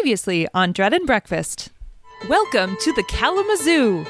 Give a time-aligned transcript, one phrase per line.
[0.00, 1.70] Previously on Dread and Breakfast.
[2.28, 4.06] Welcome to the Kalamazoo.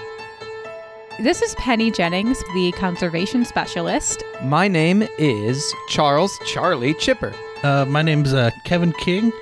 [1.19, 4.23] This is Penny Jennings, the conservation specialist.
[4.43, 7.33] My name is Charles Charlie Chipper.
[7.63, 9.33] Uh, my name's uh, Kevin King.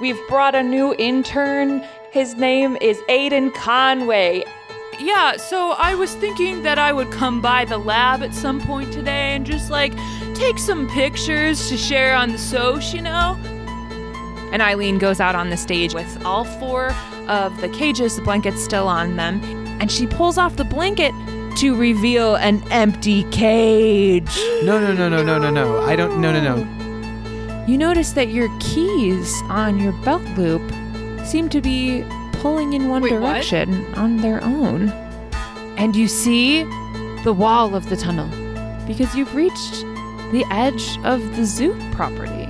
[0.00, 1.84] We've brought a new intern.
[2.10, 4.42] His name is Aiden Conway.
[4.98, 8.92] Yeah, so I was thinking that I would come by the lab at some point
[8.92, 9.92] today and just like
[10.34, 13.38] take some pictures to share on the Soch, you know?
[14.56, 16.90] And Eileen goes out on the stage with all four
[17.28, 19.38] of the cages, the blankets still on them,
[19.82, 21.12] and she pulls off the blanket
[21.58, 24.34] to reveal an empty cage.
[24.62, 25.82] No, no, no, no, no, no, no.
[25.82, 26.22] I don't.
[26.22, 27.64] No, no, no.
[27.66, 30.62] You notice that your keys on your belt loop
[31.26, 32.02] seem to be
[32.40, 33.20] pulling in one Wait, what?
[33.20, 34.88] direction on their own.
[35.76, 36.62] And you see
[37.24, 38.30] the wall of the tunnel
[38.86, 39.82] because you've reached
[40.32, 42.45] the edge of the zoo property.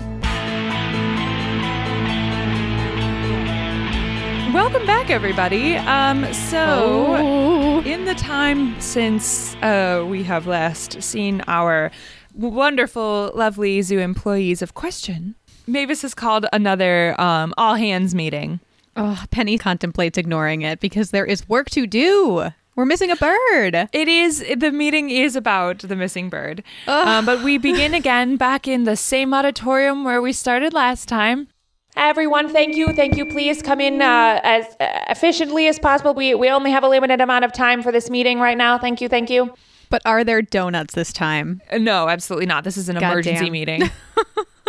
[4.56, 5.76] Welcome back, everybody.
[5.76, 7.82] Um, so, Oh.
[7.82, 11.90] in the time since uh, we have last seen our
[12.34, 15.34] wonderful, lovely zoo employees of question,
[15.66, 18.60] Mavis has called another um, all hands meeting.
[18.96, 22.48] Oh, Penny contemplates ignoring it because there is work to do.
[22.76, 23.88] We're missing a bird.
[23.92, 28.66] It is the meeting is about the missing bird, um, but we begin again back
[28.66, 31.48] in the same auditorium where we started last time.
[31.96, 32.92] Everyone, thank you.
[32.92, 33.24] Thank you.
[33.26, 36.12] Please come in uh, as uh, efficiently as possible.
[36.14, 38.78] We, we only have a limited amount of time for this meeting right now.
[38.78, 39.08] Thank you.
[39.08, 39.54] Thank you.
[39.88, 41.62] But are there donuts this time?
[41.78, 42.64] No, absolutely not.
[42.64, 43.12] This is an Goddamn.
[43.12, 43.82] emergency meeting.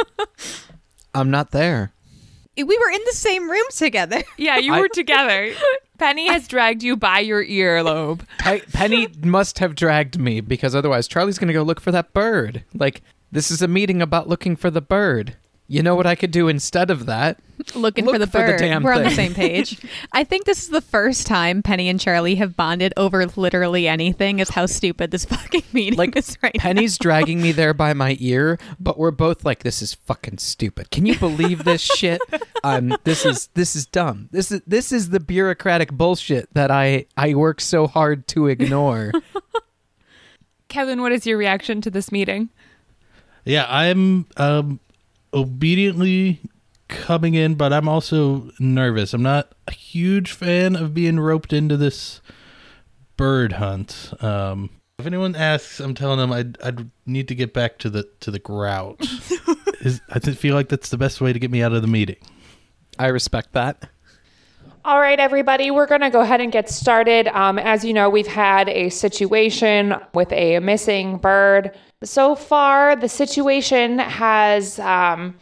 [1.13, 1.91] I'm not there.
[2.55, 4.21] We were in the same room together.
[4.37, 5.51] yeah, you I- were together.
[5.97, 8.21] Penny has dragged you by your earlobe.
[8.37, 12.13] Pe- Penny must have dragged me because otherwise Charlie's going to go look for that
[12.13, 12.63] bird.
[12.75, 15.35] Like, this is a meeting about looking for the bird.
[15.69, 17.39] You know what I could do instead of that?
[17.75, 19.81] Looking Look for the for the damn We're on the same page.
[20.13, 24.39] I think this is the first time Penny and Charlie have bonded over literally anything.
[24.39, 26.61] Is how stupid this fucking meeting Like, is right now.
[26.61, 30.89] Penny's dragging me there by my ear, but we're both like, this is fucking stupid.
[30.89, 32.21] Can you believe this shit?
[32.63, 34.29] Um, this is this is dumb.
[34.31, 39.11] This is this is the bureaucratic bullshit that I I work so hard to ignore.
[40.69, 42.49] Kevin, what is your reaction to this meeting?
[43.45, 44.79] Yeah, I'm um,
[45.33, 46.41] obediently
[46.87, 49.13] coming in, but I'm also nervous.
[49.13, 52.21] I'm not a huge fan of being roped into this
[53.17, 54.13] bird hunt.
[54.21, 58.09] Um, if anyone asks, I'm telling them I'd, I'd need to get back to the
[58.21, 58.99] to the grout.
[59.81, 62.17] Is, I feel like that's the best way to get me out of the meeting.
[62.97, 63.89] I respect that.
[64.83, 67.27] All right, everybody, we're going to go ahead and get started.
[67.27, 71.77] Um, as you know, we've had a situation with a missing bird.
[72.03, 75.35] So far, the situation has um,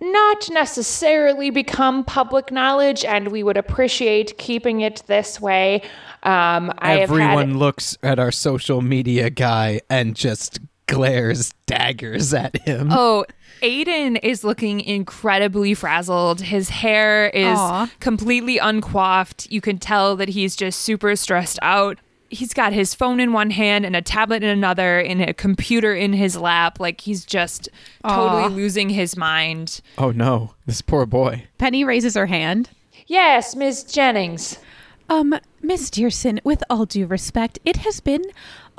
[0.00, 5.82] not necessarily become public knowledge, and we would appreciate keeping it this way.
[6.24, 10.58] Um, I had- Everyone looks at our social media guy and just
[10.88, 12.88] glares daggers at him.
[12.90, 13.24] Oh,
[13.62, 16.40] Aiden is looking incredibly frazzled.
[16.40, 17.88] His hair is Aw.
[18.00, 19.48] completely uncoiffed.
[19.52, 21.98] You can tell that he's just super stressed out.
[22.32, 25.94] He's got his phone in one hand and a tablet in another and a computer
[25.94, 26.80] in his lap.
[26.80, 27.68] Like he's just
[28.06, 28.48] totally Aw.
[28.48, 29.80] losing his mind.
[29.98, 31.44] Oh no, this poor boy.
[31.58, 32.70] Penny raises her hand.
[33.06, 34.58] Yes, miss Jennings.
[35.08, 38.24] Um, Miss Dearson, with all due respect, it has been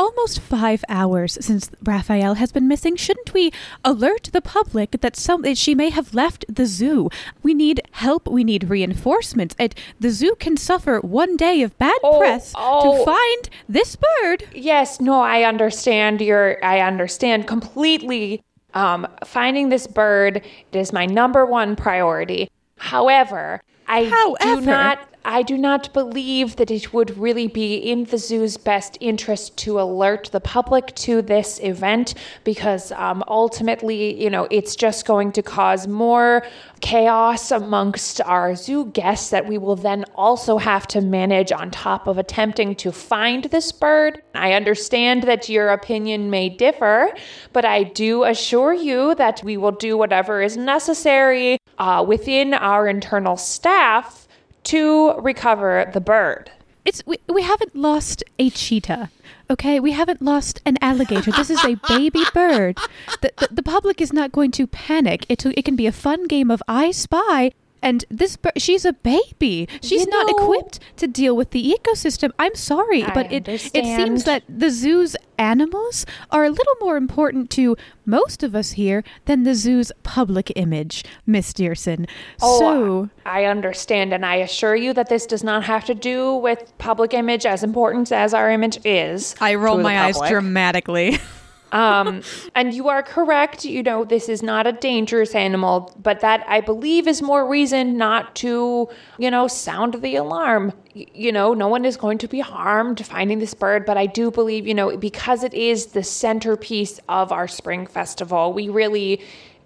[0.03, 2.95] almost five hours since Raphael has been missing.
[2.97, 3.51] Shouldn't we
[3.85, 7.09] alert the public that some that she may have left the zoo?
[7.41, 8.27] We need help.
[8.27, 9.55] We need reinforcements.
[9.57, 12.81] And the zoo can suffer one day of bad Oh, press oh.
[12.83, 14.43] to find this bird.
[14.53, 18.41] Yes, no, I understand your I understand completely.
[18.75, 22.49] Um, finding this bird is my number one priority.
[22.77, 24.61] However, I However.
[24.61, 28.97] do not I do not believe that it would really be in the zoo's best
[28.99, 35.05] interest to alert the public to this event because um, ultimately, you know, it's just
[35.05, 36.45] going to cause more
[36.81, 42.05] chaos amongst our zoo guests that we will then also have to manage on top
[42.07, 44.21] of attempting to find this bird.
[44.35, 47.13] I understand that your opinion may differ,
[47.53, 52.89] but I do assure you that we will do whatever is necessary uh, within our
[52.89, 54.23] internal staff
[54.65, 56.51] to recover the bird.
[56.85, 59.09] It's we, we haven't lost a cheetah.
[59.49, 61.31] Okay, we haven't lost an alligator.
[61.31, 62.77] This is a baby bird.
[63.21, 65.25] The, the, the public is not going to panic.
[65.29, 67.51] It, it can be a fun game of I spy
[67.83, 69.67] and this she's a baby.
[69.81, 72.31] She's You not know- equipped to deal with the ecosystem.
[72.39, 76.95] I'm sorry, I but it it seems that the zoo's animals are a little more
[76.97, 77.75] important to
[78.05, 82.07] most of us here than the zoo's public image, Miss Dearson.
[82.41, 86.35] Oh, so I understand, and I assure you that this does not have to do
[86.35, 89.35] with public image, as important as our image is.
[89.41, 91.17] I roll my eyes dramatically.
[91.73, 92.21] Um,
[92.55, 93.65] and you are correct.
[93.65, 97.97] You know, this is not a dangerous animal, but that I believe is more reason
[97.97, 98.87] not to,
[99.17, 100.71] you know, sound the alarm.
[100.93, 104.29] You know, no one is going to be harmed finding this bird, but I do
[104.29, 109.21] believe, you know, because it is the centerpiece of our spring festival, we really.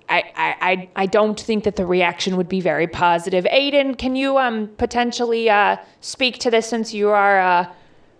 [0.09, 3.43] I, I, I- I don't think that the reaction would be very positive.
[3.51, 7.65] Aiden, can you um potentially uh, speak to this since you are uh,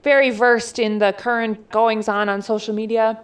[0.04, 3.18] very versed in the current goings on on social media?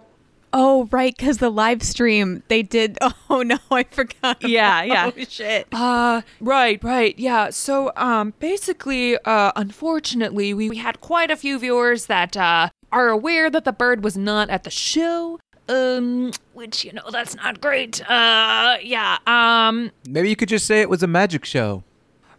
[0.54, 2.96] Oh, right, because the live stream they did.
[3.30, 4.46] Oh no, I forgot.
[4.48, 5.10] Yeah, yeah.
[5.16, 5.66] Oh shit.
[5.72, 7.50] Uh, right, right, yeah.
[7.50, 13.08] So, um, basically, uh, unfortunately, we, we had quite a few viewers that, uh, are
[13.08, 15.40] aware that the bird was not at the show.
[15.68, 18.08] Um, which, you know, that's not great.
[18.08, 21.82] Uh, yeah, um, Maybe you could just say it was a magic show.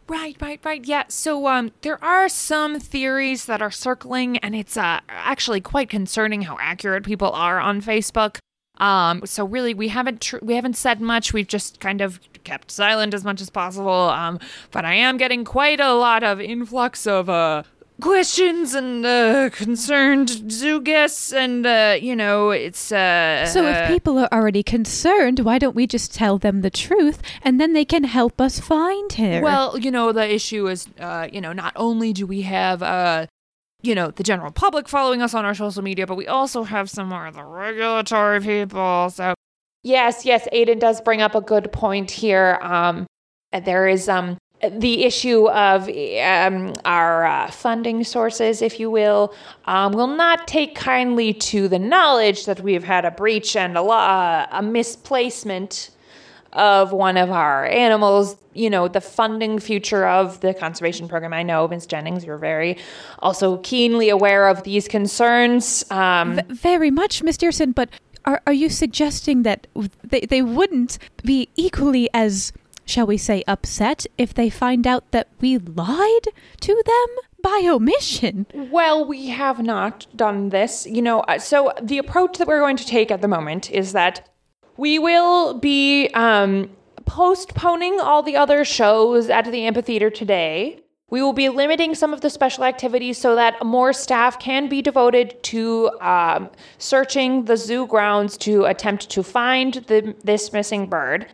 [0.08, 0.86] Right, right, right.
[0.86, 1.06] Yeah.
[1.10, 6.44] So um there are some theories that are circling and it's uh actually quite concerning
[6.44, 8.38] how accurate people are on Facebook.
[8.78, 11.34] Um so really we haven't tr- we haven't said much.
[11.34, 13.92] We've just kind of kept silent as much as possible.
[13.92, 14.40] Um
[14.72, 17.64] but I am getting quite a lot of influx of uh
[18.02, 24.18] questions and uh concerned zoo guests and uh you know it's uh So if people
[24.20, 28.04] are already concerned, why don't we just tell them the truth and then they can
[28.04, 29.42] help us find her?
[29.42, 33.28] Well, you know, the issue is, uh, you know, not only do we have, uh,
[33.82, 36.90] you know, the general public following us on our social media, but we also have
[36.90, 39.10] some more of the regulatory people.
[39.10, 39.34] So,
[39.84, 42.58] Yes, yes, Aiden does bring up a good point here.
[42.62, 43.06] Um,
[43.52, 49.34] there is um, the issue of um, our uh, funding sources, if you will,
[49.66, 53.82] um, will not take kindly to the knowledge that we've had a breach and a,
[53.82, 55.92] uh, a misplacement
[56.54, 58.38] of one of our animals.
[58.54, 61.34] You know, the funding future of the conservation program.
[61.34, 61.86] I know, Ms.
[61.86, 62.78] Jennings, you're very
[63.20, 65.84] also keenly aware of these concerns.
[65.92, 67.38] Um, V- very much, Ms.
[67.38, 67.90] Dearson, but
[68.26, 69.68] are, are you suggesting that
[70.04, 72.52] they, they wouldn't be equally as,
[72.86, 76.28] shall we say, upset if they find out that we lied
[76.62, 77.08] to them
[77.42, 78.46] by omission?
[78.54, 80.88] Well, we have not done this.
[80.88, 83.94] You know, uh, so the approach that we're going to take at the moment is
[83.94, 84.30] that
[84.78, 86.70] we will be um,
[87.06, 90.82] postponing all the other shows at the amphitheater today.
[91.12, 94.82] We will be limiting some of the special activities so that more staff can be
[94.82, 96.50] devoted to um,
[96.80, 101.28] searching the zoo grounds to attempt to find the, this missing bird.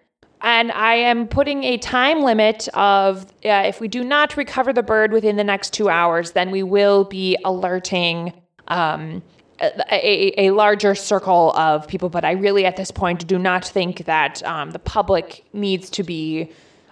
[0.44, 4.84] And I am putting a time limit of uh, if we do not recover the
[4.84, 8.34] bird within the next two hours, then we will be alerting
[8.68, 9.22] um,
[9.62, 12.10] a, a, larger circle of people.
[12.10, 16.04] But I really, at this point, do not think that um, the public needs to
[16.04, 16.52] be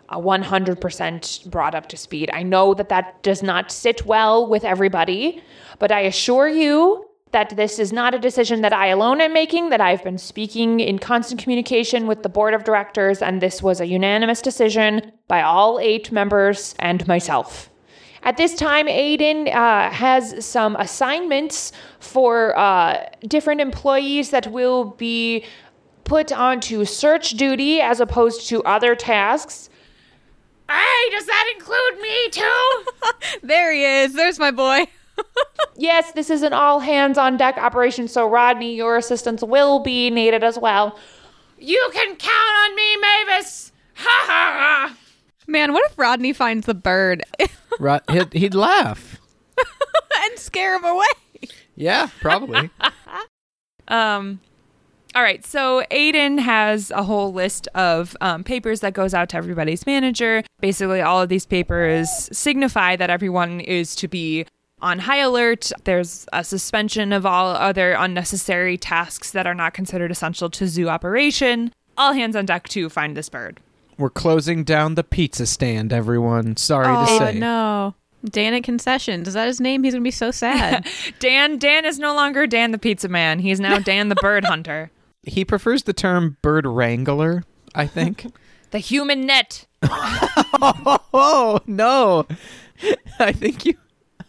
[0.10, 2.30] uh, 100% brought up to speed.
[2.32, 5.42] I know that that does not sit well with everybody,
[5.80, 9.70] but I assure you that this is not a decision that I alone am making,
[9.70, 13.80] that I've been speaking in constant communication with the board of directors, and this was
[13.80, 17.70] a unanimous decision by all eight members and myself.
[18.24, 25.46] At this time, Aiden uh, has some assignments for uh, different employees that will be
[26.04, 29.70] put onto search duty as opposed to other tasks.
[30.68, 32.86] hey, does that include me too?
[33.44, 34.14] There he is.
[34.14, 34.88] There's my boy.
[35.78, 40.10] Yes, this is an all hands on deck operation, so Rodney, your assistance will be
[40.10, 41.00] needed as well.
[41.58, 43.72] you can count on me, Mavis.
[43.96, 44.56] Ha ha
[44.90, 44.98] ha.
[45.48, 47.24] Man, what if Rodney finds the bird
[47.80, 48.02] Right?
[48.12, 49.20] He'd, he'd laugh.
[50.22, 51.06] and scare him away?
[51.76, 52.70] Yeah, probably.
[53.88, 54.40] Um,
[55.16, 55.44] all right.
[55.44, 60.44] So Aiden has a whole list of um, papers that goes out to everybody's manager.
[60.62, 64.46] Basically, all of these papers signify that everyone is to be
[64.82, 65.72] on high alert.
[65.84, 70.90] There's a suspension of all other unnecessary tasks that are not considered essential to zoo
[70.90, 71.74] operation.
[71.98, 73.60] All hands on deck to find this bird.
[73.98, 76.56] We're closing down the pizza stand, everyone.
[76.58, 77.38] Sorry to Oh say.
[77.38, 77.96] no.
[78.24, 79.28] Dan at Concessions.
[79.28, 79.84] Is that his name?
[79.84, 80.88] He's gonna be so sad.
[81.20, 83.40] Dan Dan is no longer Dan the pizza man.
[83.40, 84.92] He's now Dan the bird hunter.
[85.24, 87.44] He prefers the term bird wrangler,
[87.76, 88.26] I think.
[88.72, 89.66] The human net.
[89.84, 92.28] oh, no.
[93.20, 93.74] I think you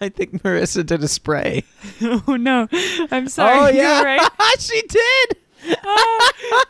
[0.02, 1.64] I think Marissa did a spray.
[2.02, 2.68] Oh no.
[3.10, 3.58] I'm oh, sorry.
[3.58, 4.02] oh yeah.
[4.02, 4.30] right.
[4.58, 5.36] she did.
[5.84, 6.64] Ah.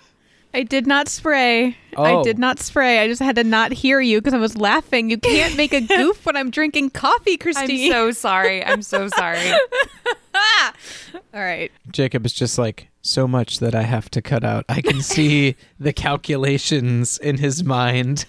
[0.52, 1.76] I did not spray.
[1.96, 2.25] I Oh.
[2.25, 2.99] did not spray.
[2.99, 5.08] I just had to not hear you because I was laughing.
[5.08, 7.92] You can't make a goof when I'm drinking coffee, Christine.
[7.92, 8.64] I'm so sorry.
[8.64, 9.52] I'm so sorry.
[11.32, 11.70] All right.
[11.92, 14.64] Jacob is just like so much that I have to cut out.
[14.68, 18.25] I can see the calculations in his mind.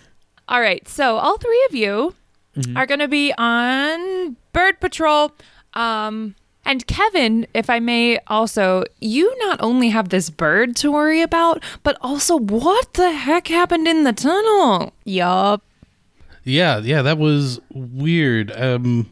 [0.47, 2.13] All right, so all three of you
[2.55, 2.75] Mm-hmm.
[2.75, 5.31] are going to be on bird patrol.
[5.73, 11.21] Um, and Kevin, if I may, also, you not only have this bird to worry
[11.21, 14.93] about, but also what the heck happened in the tunnel?
[15.05, 15.63] Yup.
[16.43, 18.51] Yeah, yeah, that was weird.
[18.51, 19.09] Um,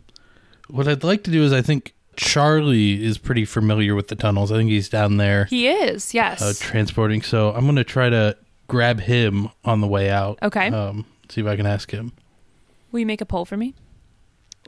[0.70, 4.52] what I'd like to do is I think Charlie is pretty familiar with the tunnels.
[4.52, 6.42] I think he's down there He is, yes.
[6.42, 7.22] uh, transporting.
[7.22, 8.36] So I'm gonna try to
[8.68, 10.38] grab him on the way out.
[10.44, 10.68] Okay.
[10.68, 12.12] Um, see if I can ask him.
[12.92, 13.74] Will you make a pull for me?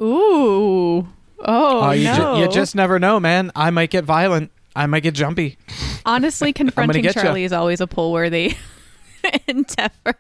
[0.02, 1.08] Ooh.
[1.44, 2.40] Oh, Uh, you, ju- no.
[2.40, 3.52] you just never know, man.
[3.56, 4.52] I might get violent.
[4.76, 5.58] I might get jumpy.
[6.06, 7.22] Honestly, confronting get ya.
[7.24, 8.56] Charlie is always a pull worthy
[9.48, 10.16] endeavor.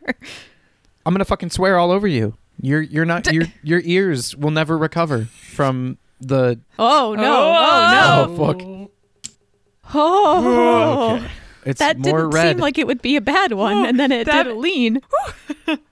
[1.05, 2.35] I'm gonna fucking swear all over you.
[2.59, 7.23] You're you're not your your ears will never recover from the Oh, no.
[7.23, 8.43] Oh, Oh, no.
[8.43, 9.31] oh fuck.
[9.93, 11.15] Oh.
[11.17, 11.27] Okay.
[11.65, 12.47] It's That more didn't red.
[12.55, 14.99] seem like it would be a bad one, and then it that- did lean.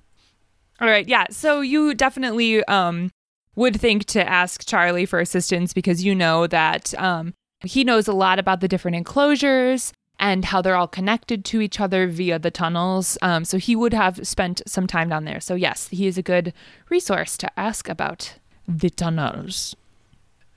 [0.82, 1.26] All right, yeah.
[1.30, 3.12] So you definitely um,
[3.56, 7.34] would think to ask Charlie for assistance because you know that um,
[7.64, 11.80] he knows a lot about the different enclosures and how they're all connected to each
[11.80, 13.18] other via the tunnels.
[13.22, 15.40] Um, so he would have spent some time down there.
[15.40, 16.54] So, yes, he is a good
[16.90, 18.36] resource to ask about
[18.68, 19.76] the tunnels.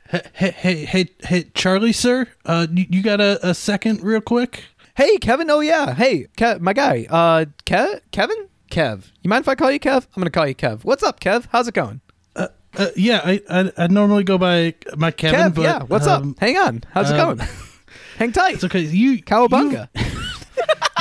[0.09, 2.27] Hey, hey, hey, hey, hey Charlie, sir.
[2.45, 4.65] Uh, you, you got a, a second, real quick?
[4.95, 5.49] Hey, Kevin.
[5.49, 5.95] Oh yeah.
[5.95, 7.07] Hey, Kev, my guy.
[7.09, 9.13] Uh, Kev, Kevin, Kev.
[9.21, 10.07] You mind if I call you Kev?
[10.17, 10.83] I'm gonna call you Kev.
[10.83, 11.47] What's up, Kev?
[11.53, 12.01] How's it going?
[12.35, 12.49] Uh,
[12.97, 15.83] yeah, I, I I normally go by my Kevin, Kev, but yeah.
[15.83, 16.41] What's um, up?
[16.41, 16.83] Hang on.
[16.91, 17.49] How's it um, going?
[18.17, 18.55] Hang tight.
[18.55, 18.81] It's okay.
[18.81, 19.89] You Cowabunga.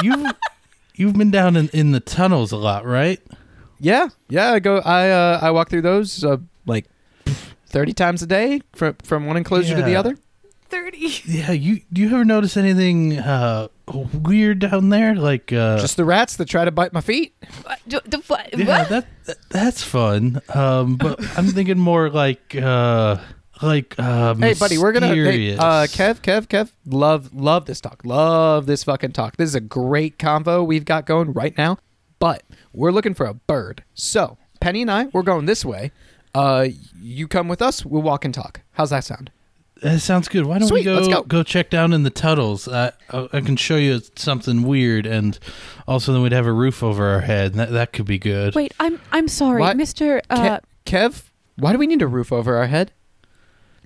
[0.04, 0.36] You've you've,
[0.96, 3.22] you've been down in, in the tunnels a lot, right?
[3.80, 4.51] Yeah, yeah.
[4.51, 4.80] I go.
[4.80, 6.88] I uh, I walk through those uh, like
[7.68, 10.18] thirty times a day from from one enclosure to the other.
[10.68, 10.98] 30.
[11.25, 11.51] Yeah.
[11.51, 15.15] You do you ever notice anything uh, weird down there?
[15.15, 17.36] Like uh, Just the rats that try to bite my feet.
[18.57, 20.41] yeah, that, that that's fun.
[20.53, 23.17] Um, but I'm thinking more like uh,
[23.62, 25.07] like uh, Hey, buddy, we're gonna.
[25.07, 25.60] Hey, mysterious.
[25.60, 26.71] uh, Kev, Kev, Kev.
[26.86, 28.01] Love, love this talk.
[28.03, 29.38] Love this fucking talk.
[29.38, 31.77] This is a great convo we've got going right now.
[32.19, 32.43] But
[32.74, 33.83] we're looking for a bird.
[33.93, 35.91] So Penny and I, we're going this way.
[36.33, 36.67] Uh,
[37.00, 37.86] you come with us.
[37.86, 38.62] We'll walk and talk.
[38.74, 39.31] How's that sound?
[39.82, 40.46] That sounds good.
[40.46, 41.42] Why don't Sweet, we let's go, go.
[41.44, 42.68] check down in the tunnels?
[42.68, 45.40] I, I I can show you something weird, and
[45.88, 47.54] also then we'd have a roof over our head.
[47.56, 48.54] That that could be good.
[48.54, 49.76] Wait, I'm I'm sorry, What?
[49.78, 50.22] Mr.
[50.30, 51.24] Uh, Ke- Kev,
[51.58, 52.92] why do we need a roof over our head?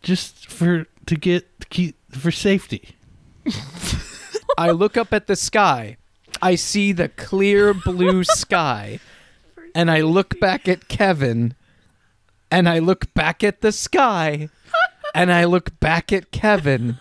[0.02, 2.90] just for to get to keep for safety.
[4.58, 5.98] I look up at the sky.
[6.42, 9.00] I see the clear blue sky.
[9.74, 11.56] And I look back at Kevin.
[12.52, 14.50] And I look back at the sky.
[15.16, 17.00] And I look back at Kevin.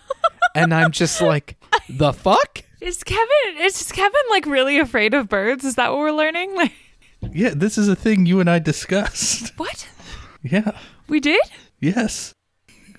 [0.55, 1.57] And I'm just like,
[1.89, 2.63] the fuck?
[2.81, 5.65] Is Kevin, is Kevin like really afraid of birds?
[5.65, 6.55] Is that what we're learning?
[6.55, 6.71] Like,
[7.33, 9.51] Yeah, this is a thing you and I discussed.
[9.57, 9.87] what?
[10.43, 10.71] Yeah.
[11.07, 11.41] We did?
[11.79, 12.33] Yes.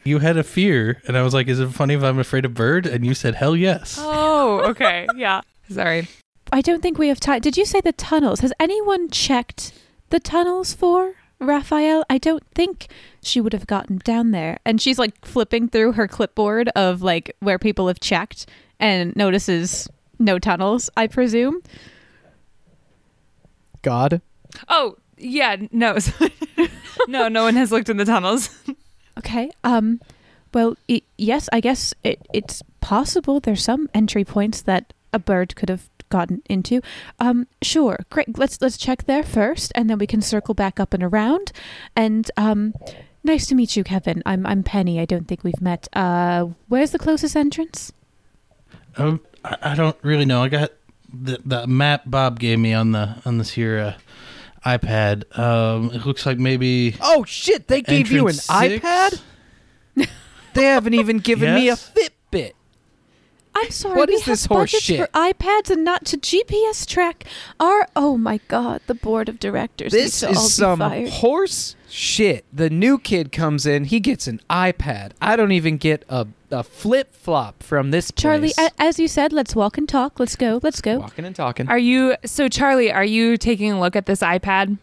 [0.05, 2.55] You had a fear, and I was like, "Is it funny if I'm afraid of
[2.55, 5.07] bird?" And you said, "Hell yes." Oh, okay.
[5.17, 5.41] Yeah.
[5.69, 6.07] Sorry.
[6.53, 7.41] I don't think we have time.
[7.41, 8.39] Did you say the tunnels?
[8.41, 9.73] Has anyone checked
[10.11, 12.05] the tunnels for Raphael?
[12.09, 12.89] I don't think
[13.23, 14.59] she would have gotten down there.
[14.65, 18.47] And she's like flipping through her clipboard of like where people have checked
[18.81, 19.89] and notices
[20.19, 21.61] no tunnels, I presume.
[23.83, 24.21] God.
[24.69, 25.57] Oh, yeah.
[25.73, 25.99] No.
[27.09, 28.51] no, no one has looked in the tunnels.
[29.19, 29.51] Okay.
[29.65, 30.03] Um
[30.53, 35.57] well, y- yes, I guess it, it's possible there's some entry points that a bird
[35.57, 36.77] could have gotten into.
[37.19, 37.97] Um sure.
[38.15, 38.29] Great.
[38.43, 41.47] Let's let's check there first and then we can circle back up and around.
[41.95, 42.61] And um
[43.23, 44.23] nice to meet you, Kevin.
[44.31, 45.01] I'm I'm Penny.
[45.01, 45.83] I don't think we've met.
[45.93, 47.93] Uh where's the closest entrance?
[48.99, 50.43] Um, I, I don't really know.
[50.43, 50.71] I got
[51.13, 53.95] the the map Bob gave me on the on this here uh,
[54.79, 55.25] iPad.
[55.39, 57.69] Um, it looks like maybe Oh, shit.
[57.69, 58.49] They gave you an six?
[58.85, 59.21] iPad?
[60.57, 61.93] They haven't even given me a Yes.
[61.95, 62.16] Fitbit.
[63.57, 63.97] I'm sorry.
[63.97, 65.01] What we is have this horse shit?
[65.01, 67.25] for iPads and not to GPS track
[67.59, 67.89] our.
[67.97, 68.83] Oh my God!
[68.87, 69.93] The board of directors.
[69.93, 71.09] This needs to all is be some fired.
[71.09, 72.45] horse shit.
[72.53, 75.13] The new kid comes in, he gets an iPad.
[75.21, 78.71] I don't even get a, a flip flop from this Charlie, place.
[78.79, 80.21] a- as you said, let's walk and talk.
[80.21, 80.61] Let's go.
[80.63, 80.99] Let's go.
[80.99, 81.69] Walking and talking.
[81.69, 84.79] Are you, so Charlie, are you taking a look at this iPad?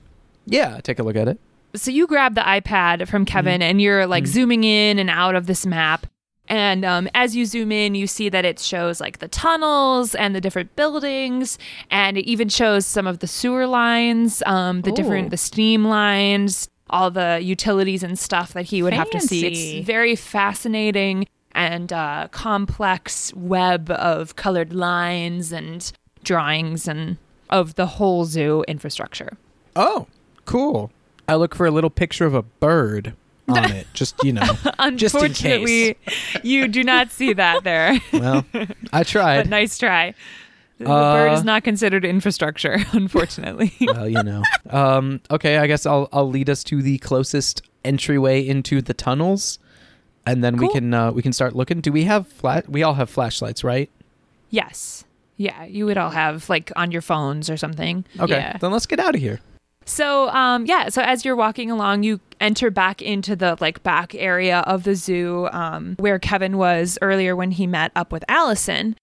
[0.46, 1.40] yeah, take a look at it.
[1.76, 3.34] So you grab the iPad from mm-hmm.
[3.34, 4.34] Kevin and you're like mm-hmm.
[4.34, 6.08] zooming in and out of this map.
[6.48, 10.36] And um, as you zoom in, you see that it shows like the tunnels and
[10.36, 11.58] the different buildings,
[11.90, 14.96] and it even shows some of the sewer lines, um, the Ooh.
[14.96, 19.46] different the steam lines, all the utilities and stuff that he would have to see.
[19.80, 25.92] It's very fascinating and uh, complex web of colored lines and
[26.24, 27.18] drawings and
[27.50, 29.38] of the whole zoo infrastructure.
[29.76, 30.08] Oh,
[30.46, 30.92] cool.
[31.28, 33.14] I look for a little picture of a bird
[33.48, 33.88] on it.
[33.94, 34.42] Just you know.
[34.96, 35.98] Just in Unfortunately,
[36.44, 38.00] you do not see that there.
[38.14, 39.50] well, I but tried.
[39.50, 40.14] nice try.
[40.80, 43.72] The Uh, bird is not considered infrastructure, unfortunately.
[43.82, 44.42] well, you know.
[44.70, 49.60] Um, okay, I guess I'll I'll lead us to the closest entryway into the tunnels,
[50.26, 51.80] and then we can uh, we can start looking.
[51.82, 52.68] Do we have flat?
[52.70, 53.90] We all have flashlights, right?
[54.50, 55.06] yes.
[55.36, 58.06] Yeah, you would all have like on your phones or something.
[58.20, 58.58] Okay, Yeah.
[58.58, 59.40] then let's get out of here.
[59.86, 60.90] So, um, yeah.
[60.90, 64.96] So as you're walking along, you enter back into the like back area of the
[64.96, 68.96] zoo, um, where Kevin was earlier when he met up with Allison.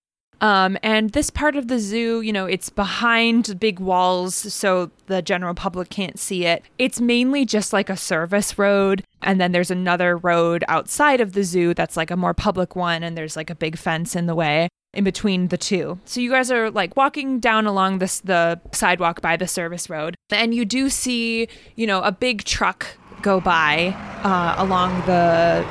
[0.43, 5.21] Um, and this part of the zoo, you know, it's behind big walls, so the
[5.21, 6.65] general public can't see it.
[6.79, 9.05] It's mainly just like a service road.
[9.23, 13.03] And then there's another road outside of the zoo that's like a more public one,
[13.03, 15.99] and there's like a big fence in the way in between the two.
[16.05, 20.17] So you guys are like walking down along this the sidewalk by the service road,
[20.31, 22.87] and you do see, you know, a big truck
[23.23, 23.95] go by
[24.25, 25.65] uh, along the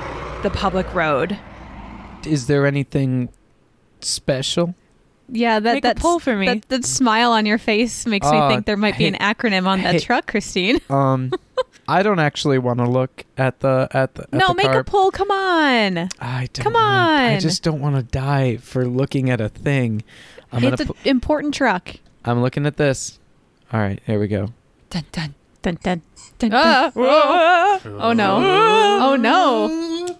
[0.43, 1.37] the public road.
[2.25, 3.29] Is there anything
[4.01, 4.75] special?
[5.31, 6.47] Yeah, that Make a pull for me.
[6.47, 9.15] That, that smile on your face makes me Uh, think there might be hey- an
[9.35, 9.99] acronym on that hey.
[9.99, 10.79] truck, Christine.
[10.89, 11.31] Um,
[11.89, 14.23] I don't actually want to look at the at the.
[14.23, 14.79] At no, the make car.
[14.79, 15.11] a pull.
[15.11, 15.97] Come on.
[16.19, 20.03] I don't Come wanna- I just don't want to die for looking at a thing.
[20.51, 21.95] I'm it's an pu- important truck.
[22.25, 23.19] I'm looking at this.
[23.73, 24.49] All right, here we go.
[24.89, 25.33] Dun dun.
[25.61, 26.01] Dun, dun,
[26.39, 26.61] dun, dun.
[26.95, 27.79] Ah.
[27.85, 28.37] Oh no.
[29.01, 30.15] Oh no.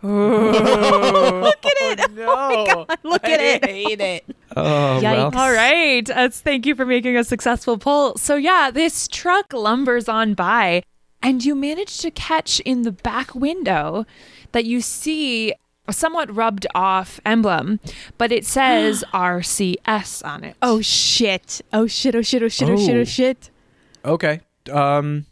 [0.02, 2.10] Look at it.
[2.12, 3.64] No, God, look at it.
[3.64, 4.24] hate it.
[4.56, 5.30] Oh well.
[5.30, 5.34] Yikes.
[5.36, 6.08] All right.
[6.10, 8.16] Uh, thank you for making a successful pull.
[8.16, 10.82] So, yeah, this truck lumbers on by,
[11.22, 14.06] and you manage to catch in the back window
[14.52, 15.52] that you see
[15.86, 17.80] a somewhat rubbed off emblem,
[18.18, 20.56] but it says RCS on it.
[20.62, 21.60] Oh shit.
[21.72, 22.14] Oh shit.
[22.14, 22.42] Oh shit.
[22.42, 22.68] Oh shit.
[22.68, 22.94] Oh shit.
[22.96, 23.00] Oh.
[23.00, 23.50] Oh shit.
[24.04, 24.40] Okay.
[24.70, 25.26] Um.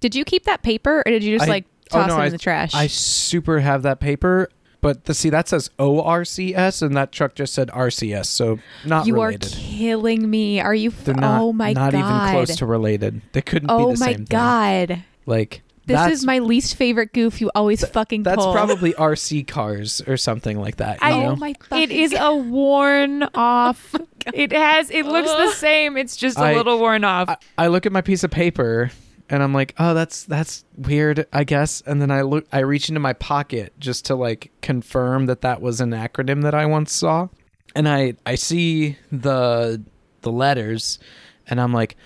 [0.00, 2.20] Did you keep that paper or did you just I- like oh, toss no, it
[2.20, 2.74] I- in the trash?
[2.74, 4.48] I super have that paper,
[4.80, 9.14] but the see that says ORCS, and that truck just said RCS, so not you
[9.14, 9.52] related.
[9.52, 10.60] are killing me.
[10.60, 10.90] Are you?
[10.90, 11.42] F- They're not.
[11.42, 11.98] oh my not god.
[11.98, 13.20] Not even close to related.
[13.32, 14.06] They couldn't oh be the same.
[14.06, 14.88] Oh my same god.
[14.88, 15.04] thing.
[15.28, 18.52] Like This is my least favorite goof you always fucking That's pull.
[18.52, 21.00] probably RC cars or something like that.
[21.00, 21.30] You I- know?
[21.30, 23.94] Oh my It fucking is a worn off.
[24.34, 24.90] It has.
[24.90, 25.96] It looks the same.
[25.96, 27.30] It's just a I- little worn off.
[27.30, 28.90] I, I look at my piece of paper
[29.30, 31.82] and I'm like, oh, that's that's weird, I guess.
[31.86, 35.62] And then I look, I reach into my pocket just to like confirm that that
[35.62, 37.28] was an acronym that I once saw,
[37.74, 39.82] and I I see the
[40.22, 40.98] the letters,
[41.46, 41.96] and I'm like,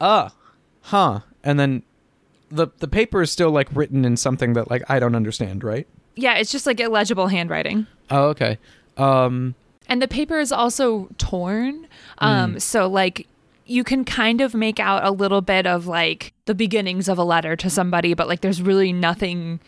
[0.00, 0.28] uh,
[0.82, 1.20] huh.
[1.42, 1.82] And then
[2.50, 5.86] the the paper is still like written in something that like I don't understand, right?
[6.16, 7.86] yeah, it's just like illegible handwriting.
[8.10, 8.58] Oh, okay.
[8.96, 9.54] Um,
[9.88, 11.86] And the paper is also torn.
[12.18, 13.28] Um, So, like,
[13.66, 17.22] you can kind of make out a little bit of like the beginnings of a
[17.22, 19.60] letter to somebody, but like, there's really nothing,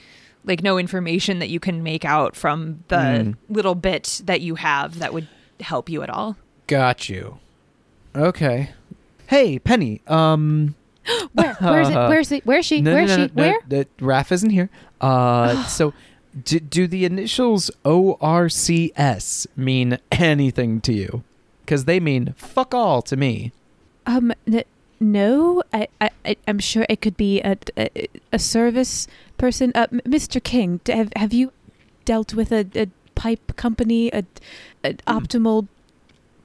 [0.45, 3.37] like, no information that you can make out from the Mm.
[3.49, 5.29] little bit that you have that would
[5.61, 6.37] help you at all.
[6.67, 7.39] got you.
[8.17, 8.71] Okay.
[9.29, 10.01] Hey, Penny.
[10.09, 10.75] Um.
[11.33, 11.55] Where?
[11.55, 11.95] Where is it?
[11.95, 12.47] Where is it?
[12.47, 12.81] Where is she?
[12.83, 13.33] No, Where no, is no, she?
[13.33, 13.59] Where?
[13.71, 14.71] no, Raph isn't here.
[15.01, 15.93] Uh, so,
[16.45, 21.23] do, do the initials ORCS mean anything to you?
[21.65, 23.53] Because they mean fuck all to me.
[24.07, 24.33] Um,
[24.99, 25.63] no.
[25.73, 29.07] I, I, I'm sure it could be a, a, a service
[29.39, 29.71] person.
[29.75, 30.43] Uh, Mr.
[30.43, 31.53] King, have, have you
[32.05, 34.25] dealt with a, a pipe company, a,
[34.83, 35.17] an Hmm.
[35.19, 35.69] optimal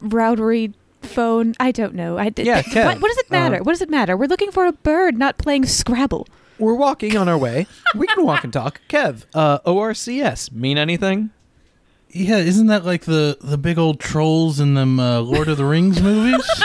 [0.01, 0.73] routery
[1.05, 1.53] phone?
[1.59, 2.17] I don't know.
[2.17, 2.45] I did.
[2.45, 3.55] Yeah, what, Kev, what does it matter?
[3.57, 4.17] uh, what does it matter?
[4.17, 6.27] We're looking for a bird, not playing Scrabble.
[6.59, 7.67] We're walking on our way.
[7.95, 8.81] We can walk and talk.
[8.89, 11.31] Kev, uh, ORCS mean anything?
[12.09, 15.65] Yeah, isn't that like the the big old trolls in them uh, Lord of the
[15.65, 16.45] Rings movies?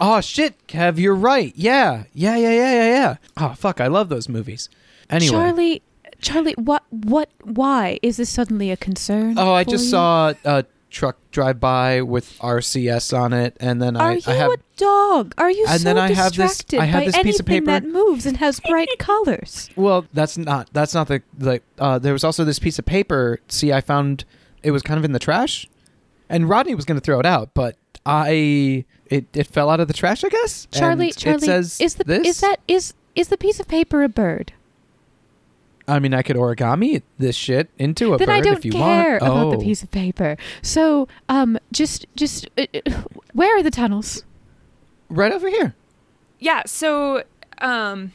[0.00, 1.52] Oh shit, Kev, you're right.
[1.56, 3.16] Yeah, yeah, yeah, yeah, yeah, yeah.
[3.36, 4.68] Oh fuck, I love those movies.
[5.08, 5.82] Anyway, Charlie,
[6.20, 9.38] Charlie, what, what, why is this suddenly a concern?
[9.38, 9.90] oh, I for just you?
[9.90, 14.32] saw a truck drive by with RCS on it, and then Are I, you I
[14.34, 15.34] have a dog?
[15.36, 17.48] Are you And so then I have this- distracted I have by this piece of
[17.48, 19.68] anything paper- that moves and has bright colors?
[19.76, 21.62] Well, that's not that's not the like.
[21.78, 23.40] Uh, there was also this piece of paper.
[23.48, 24.24] See, I found
[24.62, 25.68] it was kind of in the trash,
[26.28, 27.76] and Rodney was going to throw it out, but
[28.06, 30.22] I it, it fell out of the trash.
[30.24, 30.66] I guess.
[30.70, 32.26] Charlie, And Charlie, it says is the this.
[32.26, 34.52] is that is is the piece of paper a bird?
[35.86, 38.72] I mean, I could origami this shit into a then bird I don't if you
[38.72, 39.22] care want.
[39.22, 39.60] about the Oh.
[39.60, 40.36] piece of paper.
[40.62, 43.02] So, um, just, just, uh, uh,
[43.34, 44.24] where are the tunnels?
[45.10, 45.74] right over here.
[46.40, 47.22] Yeah, so
[47.58, 48.12] um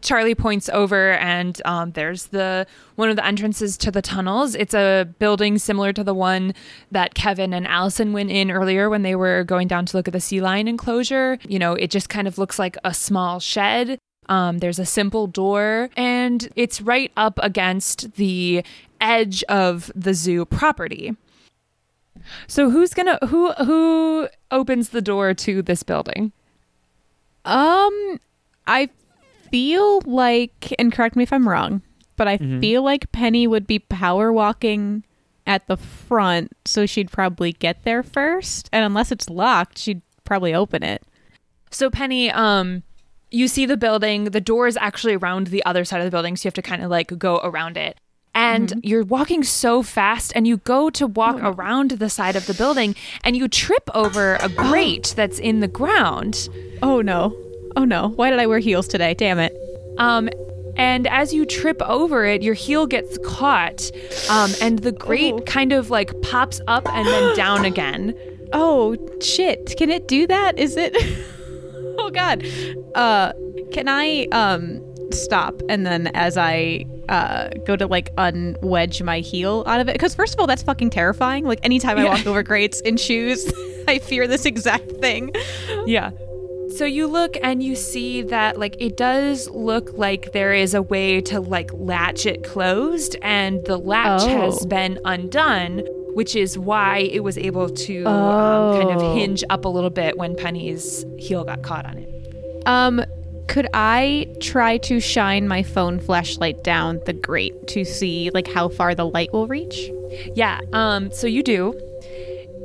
[0.00, 4.54] Charlie points over and um, there's the one of the entrances to the tunnels.
[4.54, 6.54] It's a building similar to the one
[6.92, 10.12] that Kevin and Allison went in earlier when they were going down to look at
[10.12, 11.36] the sea lion enclosure.
[11.48, 13.98] You know, it just kind of looks like a small shed.
[14.28, 18.62] Um, there's a simple door, and it's right up against the
[19.00, 21.16] edge of the zoo property.
[22.46, 26.32] So who's gonna who who opens the door to this building?
[27.44, 28.18] Um,
[28.66, 28.90] I
[29.50, 31.80] feel like, and correct me if I'm wrong,
[32.16, 32.60] but I Mhm.
[32.60, 35.04] feel like Penny would be power walking
[35.46, 38.68] at the front, so she'd probably get there first.
[38.72, 41.02] And unless it's locked, she'd probably open it.
[41.70, 42.82] So Penny, um,
[43.30, 44.24] you see the building.
[44.24, 46.62] The door is actually around the other side of the building, so you have to
[46.62, 47.96] kind of like go around it.
[48.34, 52.54] And you're walking so fast, and you go to walk around the side of the
[52.54, 56.48] building, and you trip over a grate that's in the ground.
[56.82, 57.34] Oh no.
[57.74, 58.08] Oh no.
[58.10, 59.14] Why did I wear heels today?
[59.14, 59.56] Damn it.
[59.98, 60.28] Um,
[60.76, 63.90] and as you trip over it, your heel gets caught,
[64.30, 65.40] um, and the grate Oh.
[65.40, 68.14] kind of like pops up and then down again.
[68.52, 69.74] Oh shit.
[69.76, 70.56] Can it do that?
[70.58, 70.94] Is it
[72.08, 72.44] Oh god.
[72.94, 73.32] Uh
[73.72, 74.80] can I um
[75.12, 79.98] stop and then as I uh go to like unwedge my heel out of it
[79.98, 81.44] cuz first of all that's fucking terrifying.
[81.44, 82.10] Like anytime I Yeah.
[82.14, 83.50] walk over grates in shoes,
[83.88, 85.32] I fear this exact thing.
[85.86, 86.10] Yeah.
[86.76, 90.82] So you look and you see that like it does look like there is a
[90.82, 94.28] way to like latch it closed and the latch Oh.
[94.42, 95.82] has been undone,
[96.18, 99.14] which is why it was able to um, kind of Oh.
[99.14, 102.08] hinge up a little bit when Penny's heel got caught on it.
[102.66, 102.94] Um
[103.52, 108.68] could I try to shine my phone flashlight down the grate to see like how
[108.68, 109.78] far the light will reach?
[110.34, 111.60] Yeah, um so you do.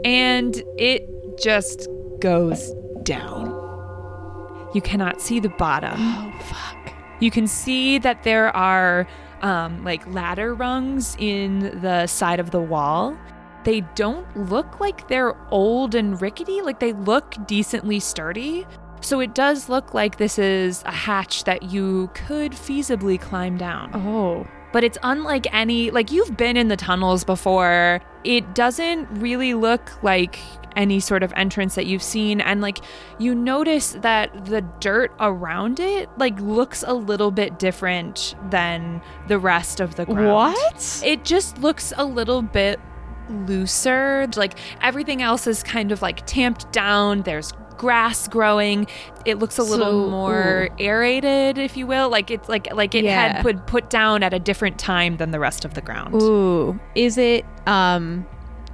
[0.04, 1.02] And it
[1.42, 1.88] just
[2.20, 2.60] goes
[3.04, 3.44] down.
[4.74, 5.94] You cannot see the bottom.
[5.98, 6.94] Oh fuck.
[7.20, 9.08] You can see that there are
[9.42, 13.16] um, like ladder rungs in the side of the wall.
[13.63, 18.65] They don't look like they're old and rickety, like they look decently sturdy.
[19.02, 23.91] So it does look like this is a hatch that you could feasibly climb down.
[23.93, 24.47] Oh.
[24.71, 28.02] But it's unlike any, like you've been in the tunnels before.
[28.23, 30.39] It doesn't really look like
[30.76, 32.41] any sort of entrance that you've seen.
[32.41, 32.80] And like
[33.19, 39.38] you notice that the dirt around it, like looks a little bit different than the
[39.38, 40.34] rest of the ground.
[40.34, 41.02] What?
[41.06, 42.80] It just looks a little bit
[43.30, 44.28] looser.
[44.36, 47.22] Like everything else is kind of like tamped down.
[47.24, 48.88] There's grass growing.
[49.26, 52.10] It looks a little So- more aerated, if you will.
[52.10, 53.34] Like it's like like it Yeah.
[53.34, 56.22] had put put down at a different time than the rest of the ground.
[56.22, 58.26] Ooh, is it um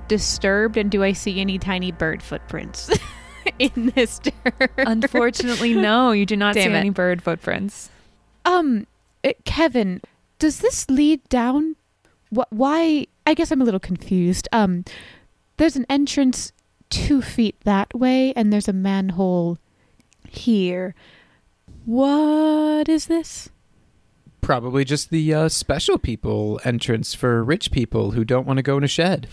[0.07, 2.89] disturbed and do I see any tiny bird footprints
[3.59, 4.71] in this dirt?
[4.77, 6.79] Unfortunately, no, you do not Damn see it.
[6.79, 7.89] any bird footprints.
[8.45, 8.85] Um
[9.23, 10.01] uh, Kevin,
[10.39, 11.75] does this lead down
[12.35, 14.47] wh- why I guess I'm a little confused.
[14.51, 14.83] Um
[15.57, 16.51] there's an entrance
[16.89, 19.59] 2 feet that way and there's a manhole
[20.27, 20.95] here.
[21.85, 23.49] What is this?
[24.41, 28.77] Probably just the uh, special people entrance for rich people who don't want to go
[28.77, 29.27] in a shed.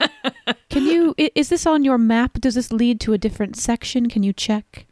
[0.70, 2.40] Can you is this on your map?
[2.40, 4.08] Does this lead to a different section?
[4.08, 4.86] Can you check?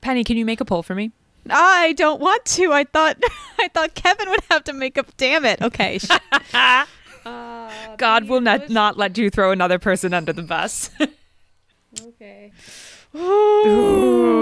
[0.00, 1.12] Penny, can you make a pull for me?
[1.48, 2.72] I don't want to.
[2.72, 3.18] I thought
[3.60, 5.16] I thought Kevin would have to make up.
[5.16, 5.62] Damn it.
[5.62, 6.00] Okay.
[7.84, 10.90] sh- God will not not let you throw another person under the bus.
[12.00, 12.52] okay.
[13.14, 14.34] Ooh.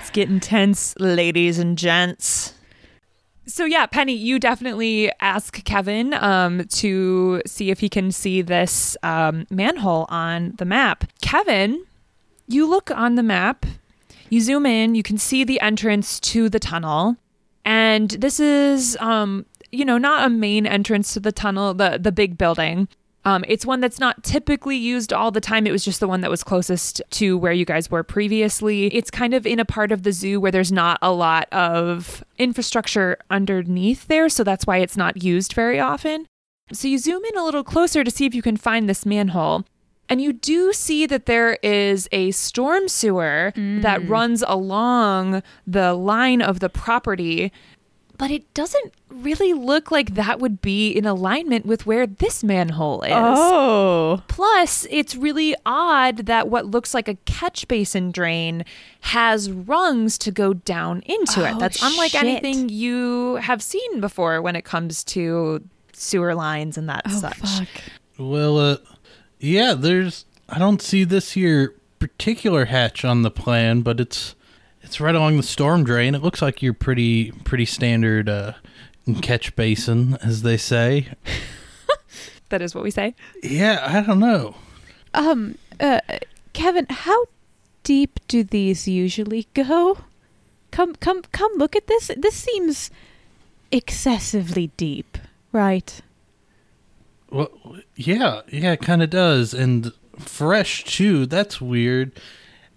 [0.00, 2.54] It's getting tense, ladies and gents.
[3.46, 8.96] So yeah, Penny, you definitely ask Kevin um, to see if he can see this
[9.02, 11.04] um, manhole on the map.
[11.20, 11.84] Kevin,
[12.46, 13.66] you look on the map,
[14.28, 17.16] you zoom in, you can see the entrance to the tunnel,
[17.64, 22.12] and this is, um, you know, not a main entrance to the tunnel, the the
[22.12, 22.88] big building.
[23.24, 25.66] Um, it's one that's not typically used all the time.
[25.66, 28.86] It was just the one that was closest to where you guys were previously.
[28.94, 32.24] It's kind of in a part of the zoo where there's not a lot of
[32.38, 36.26] infrastructure underneath there, so that's why it's not used very often.
[36.72, 39.64] So you zoom in a little closer to see if you can find this manhole.
[40.08, 43.52] And you do see that there is a storm sewer
[43.82, 47.52] that runs along the line of the property.
[48.20, 53.00] But it doesn't really look like that would be in alignment with where this manhole
[53.02, 53.10] is.
[53.14, 54.22] Oh.
[54.28, 58.62] Plus, it's really odd that what looks like a catch basin drain
[59.00, 61.54] has rungs to go down into it.
[61.54, 62.22] Oh, That's unlike shit.
[62.22, 65.62] anything you have seen before when it comes to
[65.94, 67.38] sewer lines and that Oh, such.
[67.38, 67.68] fuck.
[68.18, 68.76] Well, uh,
[69.38, 70.26] yeah, there's.
[70.46, 74.34] I don't see this here particular hatch on the plan, but it's
[74.90, 76.16] it's right along the storm drain.
[76.16, 78.54] It looks like your pretty pretty standard uh,
[79.22, 81.08] catch basin, as they say.
[82.48, 83.14] That is what we say.
[83.44, 84.56] Yeah, I don't know.
[85.14, 86.00] Um, uh,
[86.52, 87.26] Kevin, how
[87.84, 89.98] deep do these usually go?
[90.72, 91.52] Come, come, come!
[91.54, 92.10] Look at this.
[92.16, 92.90] This seems
[93.70, 95.16] excessively deep,
[95.52, 96.00] right?
[97.30, 97.52] Well,
[97.94, 101.26] yeah, yeah, it kind of does, and fresh too.
[101.26, 102.10] That's weird.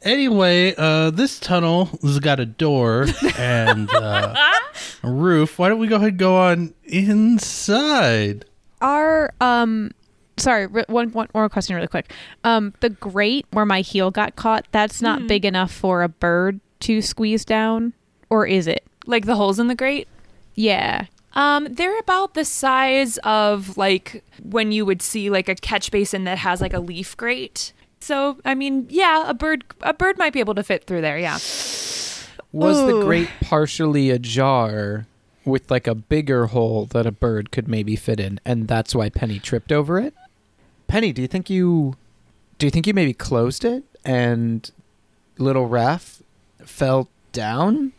[0.04, 4.36] Anyway, uh, this tunnel has got a door and uh,
[5.04, 5.58] a roof.
[5.58, 8.46] Why don't we go ahead and go on inside?
[8.82, 9.92] Our um,
[10.38, 12.12] sorry, one one more question, really quick.
[12.44, 16.60] Um, the grate where my heel got caught, that's not big enough for a bird
[16.82, 17.94] to squeeze down,
[18.30, 18.84] or is it?
[19.06, 20.08] Like the holes in the grate.
[20.56, 21.06] Yeah.
[21.36, 26.26] Um, they're about the size of like when you would see like a catch basin
[26.26, 27.74] that has like a leaf grate.
[28.04, 31.18] So I mean, yeah, a bird a bird might be able to fit through there.
[31.18, 31.36] Yeah.
[32.52, 35.08] Was the grate partially ajar
[35.46, 39.10] with like a bigger hole that a bird could maybe fit in, and that's why
[39.10, 40.14] Penny tripped over it?
[40.88, 41.96] Penny, do you think you
[42.60, 44.70] do you think you maybe closed it and
[45.38, 46.22] little Raph
[46.64, 47.94] fell down?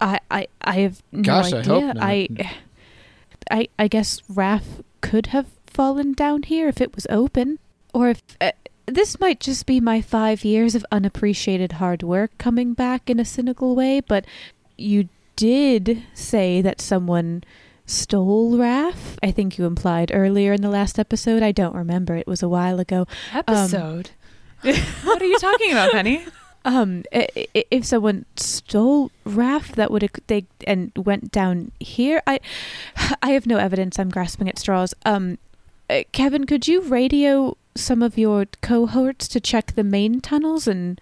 [0.00, 1.72] I I I have no Gosh, I idea.
[1.72, 1.96] hope not.
[1.98, 2.28] I,
[3.50, 7.58] I I guess Raph could have fallen down here if it was open,
[7.92, 8.52] or if uh,
[8.86, 13.24] this might just be my five years of unappreciated hard work coming back in a
[13.24, 14.00] cynical way.
[14.00, 14.24] But
[14.76, 17.44] you did say that someone
[17.84, 19.18] stole Raph.
[19.22, 21.42] I think you implied earlier in the last episode.
[21.42, 22.16] I don't remember.
[22.16, 23.06] It was a while ago.
[23.32, 24.10] Episode.
[24.62, 26.24] what are you talking about, Penny?
[26.64, 32.22] Um, if someone stole Raph, that would they and went down here.
[32.26, 32.40] I,
[33.22, 33.98] I have no evidence.
[33.98, 34.92] I'm grasping at straws.
[35.04, 35.38] Um,
[35.88, 41.00] uh, Kevin, could you radio some of your cohorts to check the main tunnels, and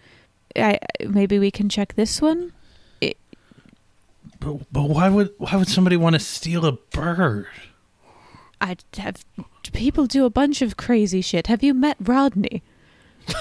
[0.56, 2.52] I maybe we can check this one.
[4.40, 7.46] But, but why would why would somebody want to steal a bird?
[8.60, 9.24] I have
[9.72, 11.46] people do a bunch of crazy shit.
[11.46, 12.62] Have you met Rodney?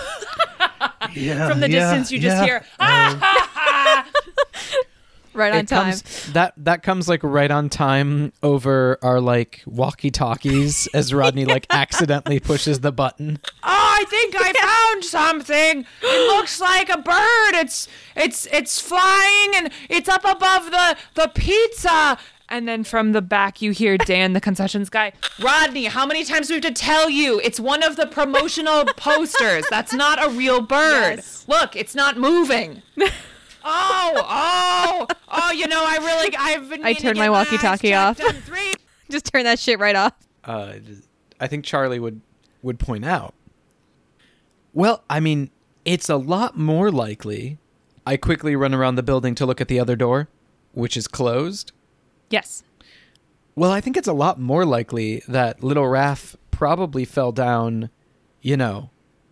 [1.13, 2.45] Yeah, From the yeah, distance, you just yeah.
[2.45, 4.09] hear ah!
[5.33, 10.87] Right it comes that that comes like right on time over our like walkie talkies
[10.93, 13.39] as Rodney like accidentally pushes the button.
[13.63, 15.85] Oh, I think I found something.
[16.01, 17.53] It looks like a bird.
[17.55, 22.17] It's it's it's flying and it's up above the the pizza.
[22.49, 25.13] And then from the back you hear Dan, the concessions guy.
[25.41, 27.39] Rodney, how many times do we have to tell you?
[27.43, 29.65] It's one of the promotional posters.
[29.71, 31.21] That's not a real bird.
[31.47, 32.83] Look, it's not moving.
[33.63, 35.51] Oh, oh, oh!
[35.51, 36.83] You know, I really, I've been.
[36.83, 38.35] I turned my walkie-talkie checked off.
[38.43, 38.73] Three.
[39.09, 40.13] Just turn that shit right off.
[40.43, 40.73] Uh,
[41.39, 42.21] I think Charlie would
[42.61, 43.33] would point out.
[44.73, 45.51] Well, I mean,
[45.85, 47.57] it's a lot more likely.
[48.05, 50.27] I quickly run around the building to look at the other door,
[50.73, 51.71] which is closed.
[52.29, 52.63] Yes.
[53.55, 57.89] Well, I think it's a lot more likely that little Raph probably fell down,
[58.41, 58.89] you know,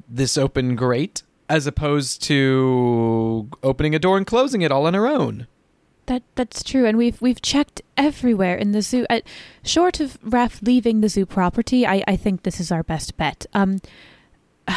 [0.08, 5.06] this open grate, as opposed to opening a door and closing it all on her
[5.06, 5.48] own.
[6.06, 9.06] That that's true, and we've we've checked everywhere in the zoo.
[9.10, 9.20] Uh,
[9.62, 13.46] short of Raph leaving the zoo property, I I think this is our best bet.
[13.54, 13.82] Um,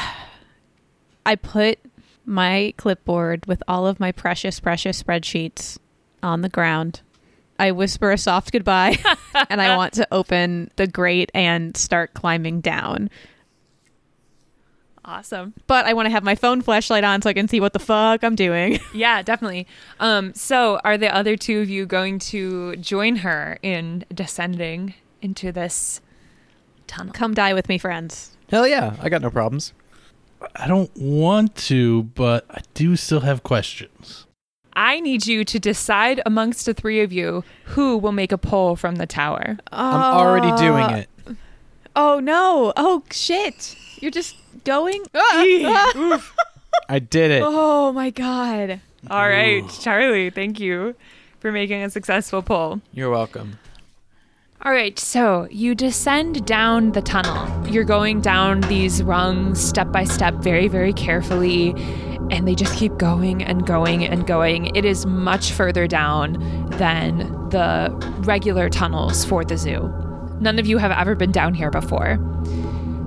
[1.26, 1.78] I put
[2.26, 5.78] my clipboard with all of my precious precious spreadsheets
[6.24, 7.02] on the ground.
[7.56, 8.98] I whisper a soft goodbye,
[9.48, 13.10] and I want to open the grate and start climbing down.
[15.04, 15.52] Awesome.
[15.66, 17.78] But I want to have my phone flashlight on so I can see what the
[17.78, 18.80] fuck I'm doing.
[18.94, 19.66] Yeah, definitely.
[19.98, 25.50] Um, so are the other two of you going to join her in descending into
[25.50, 26.00] this
[26.86, 27.12] tunnel?
[27.12, 28.36] Come die with me, friends.
[28.50, 29.72] Hell yeah, I got no problems.
[30.54, 34.26] I don't want to, but I do still have questions.
[34.74, 38.76] I need you to decide amongst the three of you who will make a pull
[38.76, 39.58] from the tower.
[39.72, 41.08] I'm already doing it.
[41.96, 42.72] Oh no!
[42.76, 43.76] Oh shit!
[44.00, 45.02] You're just going.
[45.14, 46.30] Ah!
[46.88, 47.42] I did it.
[47.44, 48.80] oh my god!
[49.10, 50.94] All right, Charlie, thank you
[51.40, 52.80] for making a successful pull.
[52.92, 53.58] You're welcome.
[54.64, 57.68] All right, so you descend down the tunnel.
[57.68, 61.70] You're going down these rungs step by step, very, very carefully.
[62.30, 64.74] and they just keep going and going and going.
[64.74, 66.32] It is much further down
[66.78, 67.18] than
[67.50, 67.90] the
[68.24, 69.92] regular tunnels for the zoo.
[70.40, 72.16] None of you have ever been down here before.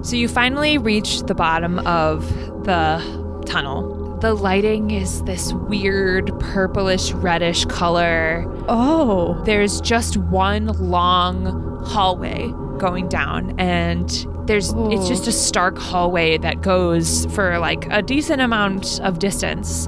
[0.02, 2.28] So you finally reach the bottom of
[2.64, 4.18] the tunnel.
[4.20, 8.46] The lighting is this weird purplish reddish color.
[8.68, 9.42] Oh.
[9.44, 14.10] There's just one long hallway going down and
[14.48, 19.88] there's it's just a stark hallway that goes for like a decent amount of distance.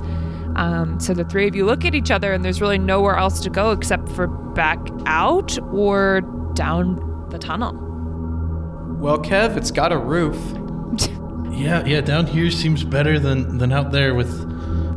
[0.56, 3.39] Um, so the three of you look at each other and there's really nowhere else
[3.41, 6.22] to go except for back out or
[6.54, 7.88] down the tunnel.
[8.99, 10.38] Well, Kev, it's got a roof.
[11.59, 11.99] Yeah, yeah.
[11.99, 14.31] Down here seems better than than out there with.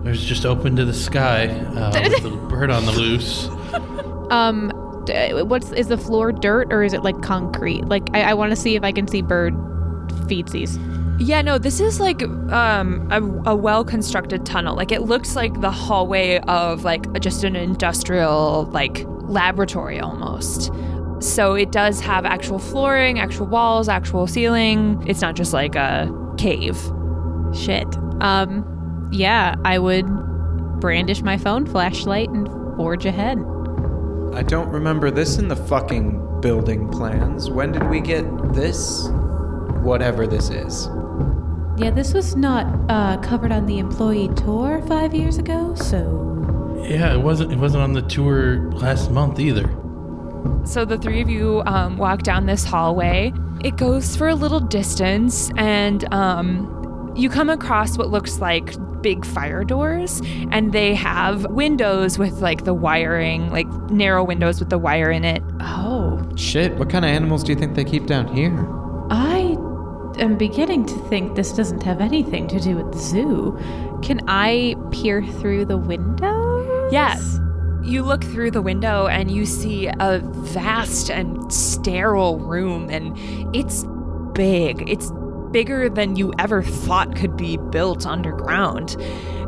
[0.05, 3.49] There's just open to the sky uh, with the bird on the loose.
[4.31, 4.71] Um,
[5.47, 7.85] what's is the floor dirt or is it like concrete?
[7.85, 9.53] Like I, I want to see if I can see bird
[10.27, 10.79] feetsies.
[11.21, 14.75] Yeah, no, this is like um, a, a well constructed tunnel.
[14.75, 20.73] Like it looks like the hallway of like just an industrial like laboratory almost.
[21.23, 25.03] So it does have actual flooring, actual walls, actual ceiling.
[25.07, 26.77] It's not just like a cave.
[27.55, 27.87] Shit.
[28.21, 30.07] Um, yeah, I would
[30.81, 33.39] brandish my phone flashlight and forge ahead.
[34.35, 37.51] I don't remember this in the fucking building plans.
[37.51, 39.09] When did we get this?
[39.83, 40.89] Whatever this is.
[41.77, 47.15] Yeah, this was not uh, covered on the employee tour five years ago, so Yeah,
[47.15, 47.53] it wasn't.
[47.53, 49.69] It wasn't on the tour last month either.
[50.65, 53.33] So the three of you um, walk down this hallway.
[53.65, 59.25] It goes for a little distance, and um, you come across what looks like big
[59.27, 64.79] fire doors, and they have windows with like the wiring, like narrow windows with the
[64.79, 65.43] wire in it.
[65.61, 68.67] oh, Shit, what kind of animals do you think they keep down here?
[69.11, 69.57] I
[70.19, 73.59] am beginning to think this doesn't have anything to do with the zoo.
[74.03, 76.89] Can I peer through the window?
[76.91, 77.39] Yes.
[77.83, 83.17] You look through the window and you see a vast and sterile room, and
[83.55, 83.85] it's
[84.35, 84.89] big.
[84.89, 85.11] It's
[85.51, 88.97] bigger than you ever thought could be built underground.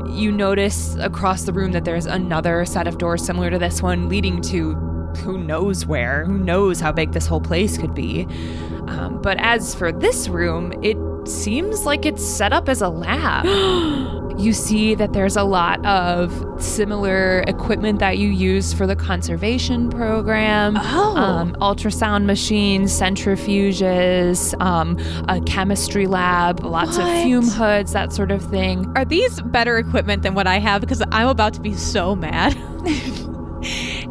[0.09, 4.09] You notice across the room that there's another set of doors similar to this one
[4.09, 4.75] leading to
[5.18, 8.27] who knows where, who knows how big this whole place could be.
[8.88, 10.97] Um, but as for this room, it
[11.29, 13.47] seems like it's set up as a lab.
[14.37, 19.90] you see that there's a lot of similar equipment that you use for the conservation
[19.90, 21.16] program Oh.
[21.16, 28.42] um, ultrasound machines, centrifuges, um, a chemistry lab, lots of fume hoods, that sort of
[28.42, 28.90] thing.
[28.97, 30.81] Are these better equipment than what I have?
[30.81, 32.57] Because I'm about to be so mad.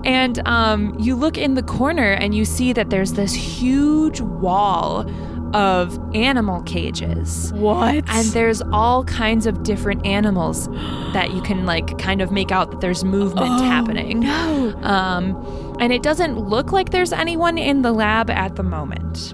[0.03, 5.05] And um, you look in the corner and you see that there's this huge wall
[5.53, 7.51] of animal cages.
[7.53, 8.03] What?
[8.09, 10.67] And there's all kinds of different animals
[11.13, 14.21] that you can like kind of make out that there's movement Oh, happening.
[14.21, 14.73] no.
[14.81, 19.33] Um, and it doesn't look like there's anyone in the lab at the moment.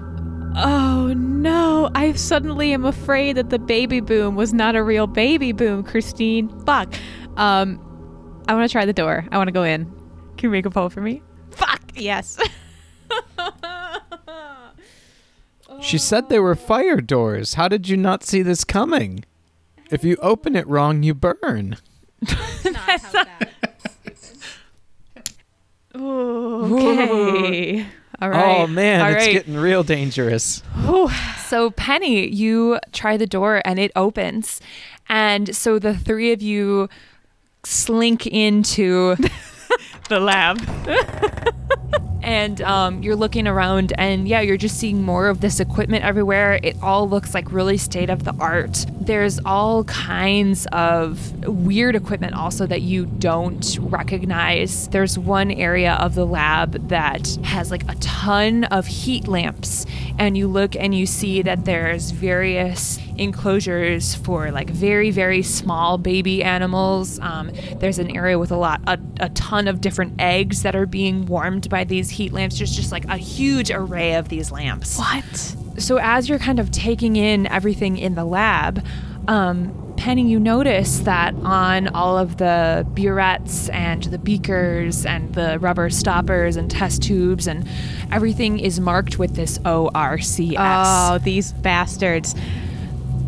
[0.56, 5.52] Oh no, I suddenly am afraid that the baby boom was not a real baby
[5.52, 6.48] boom, Christine.
[6.66, 6.94] Fuck.
[7.36, 7.78] Um
[8.48, 9.24] I want to try the door.
[9.30, 9.84] I want to go in.
[10.36, 11.22] Can you make a pull for me?
[11.52, 11.80] Fuck.
[11.94, 12.36] Yes.
[15.82, 17.54] She said they were fire doors.
[17.54, 19.24] How did you not see this coming?
[19.90, 21.76] If you open it wrong, you burn.
[25.94, 27.86] okay.
[28.22, 28.60] All right.
[28.60, 29.32] Oh man, All it's right.
[29.32, 30.62] getting real dangerous.
[31.46, 34.60] So, Penny, you try the door and it opens.
[35.08, 36.88] And so the three of you
[37.64, 39.16] slink into
[40.08, 40.60] the lab.
[42.22, 46.60] and um, you're looking around, and yeah, you're just seeing more of this equipment everywhere.
[46.62, 48.86] It all looks like really state of the art.
[49.00, 54.88] There's all kinds of weird equipment also that you don't recognize.
[54.88, 59.86] There's one area of the lab that has like a ton of heat lamps,
[60.18, 65.98] and you look and you see that there's various enclosures for like very very small
[65.98, 70.62] baby animals um, there's an area with a lot a, a ton of different eggs
[70.62, 74.30] that are being warmed by these heat lamps there's just like a huge array of
[74.30, 75.54] these lamps What?
[75.80, 78.84] So as you're kind of taking in everything in the lab
[79.28, 85.58] um, penny you notice that on all of the burettes and the beakers and the
[85.58, 87.68] rubber stoppers and test tubes and
[88.10, 92.34] everything is marked with this orcs Oh, these bastards.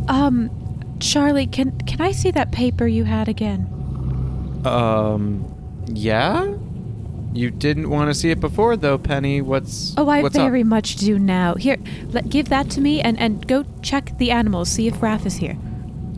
[0.08, 0.50] Um,
[0.98, 3.66] Charlie, can can I see that paper you had again?
[4.64, 5.44] Um,
[5.88, 6.54] yeah.
[7.34, 9.40] You didn't want to see it before, though, Penny.
[9.40, 10.66] What's Oh, I what's very up?
[10.66, 11.54] much do now.
[11.54, 11.78] Here,
[12.10, 14.68] let, give that to me and and go check the animals.
[14.68, 15.56] See if Raph is here.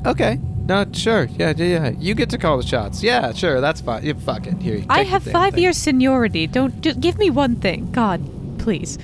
[0.04, 0.40] Okay.
[0.66, 1.24] No, sure.
[1.38, 1.88] Yeah, yeah, yeah.
[1.98, 3.02] You get to call the shots.
[3.02, 3.60] Yeah, sure.
[3.60, 4.02] That's fine.
[4.04, 4.60] Yeah, fuck it.
[4.62, 5.62] Here, I have five thing.
[5.62, 6.46] years seniority.
[6.46, 7.92] Don't just give me one thing.
[7.92, 8.20] God,
[8.58, 8.98] please.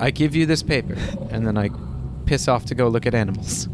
[0.00, 0.96] I give you this paper,
[1.30, 1.70] and then I
[2.26, 3.68] piss off to go look at animals.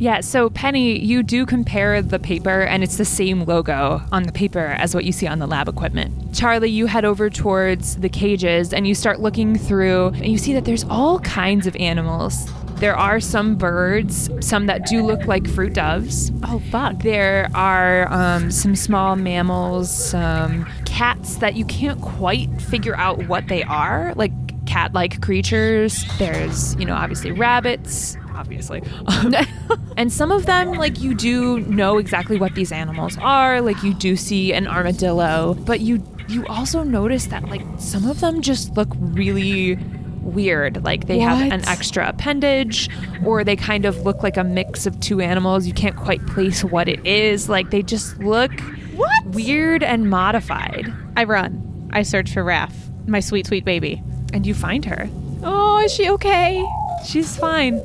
[0.00, 4.32] Yeah, so Penny, you do compare the paper, and it's the same logo on the
[4.32, 6.34] paper as what you see on the lab equipment.
[6.34, 10.54] Charlie, you head over towards the cages and you start looking through, and you see
[10.54, 12.50] that there's all kinds of animals.
[12.76, 16.32] There are some birds, some that do look like fruit doves.
[16.44, 17.02] Oh fuck.
[17.02, 23.48] There are um, some small mammals, some cats that you can't quite figure out what
[23.48, 24.32] they are, like
[24.64, 26.06] cat like creatures.
[26.16, 28.82] There's, you know, obviously rabbits, obviously.
[29.06, 29.34] Um,
[29.96, 33.60] and some of them, like, you do know exactly what these animals are.
[33.60, 36.02] Like, you do see an armadillo, but you.
[36.28, 39.74] You also notice that like some of them just look really
[40.22, 40.84] weird.
[40.84, 42.88] Like they have an extra appendage,
[43.24, 45.66] or they kind of look like a mix of two animals.
[45.66, 47.48] You can't quite place what it is.
[47.48, 48.52] Like they just look
[48.94, 49.26] What?
[49.26, 50.92] weird and modified.
[51.16, 51.90] I run.
[51.92, 52.74] I search for Raph,
[53.08, 54.00] my sweet, sweet baby.
[54.32, 55.08] And you find her.
[55.42, 56.64] Oh, is she okay?
[57.04, 57.80] She's fine.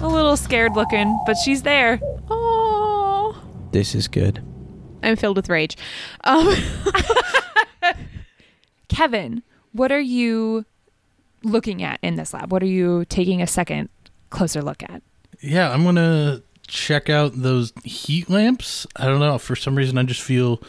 [0.00, 2.00] A little scared looking, but she's there.
[2.30, 3.40] Oh.
[3.72, 4.42] This is good.
[5.02, 5.76] I'm filled with rage.
[6.24, 6.54] Um,
[8.88, 9.42] Kevin,
[9.72, 10.64] what are you
[11.42, 12.50] looking at in this lab?
[12.52, 13.88] What are you taking a second
[14.30, 15.02] closer look at?
[15.40, 18.86] Yeah, I'm gonna check out those heat lamps.
[18.96, 19.38] I don't know.
[19.38, 20.62] For some reason, I just feel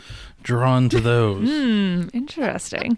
[0.43, 1.47] drawn to those.
[1.49, 2.97] Hmm, interesting.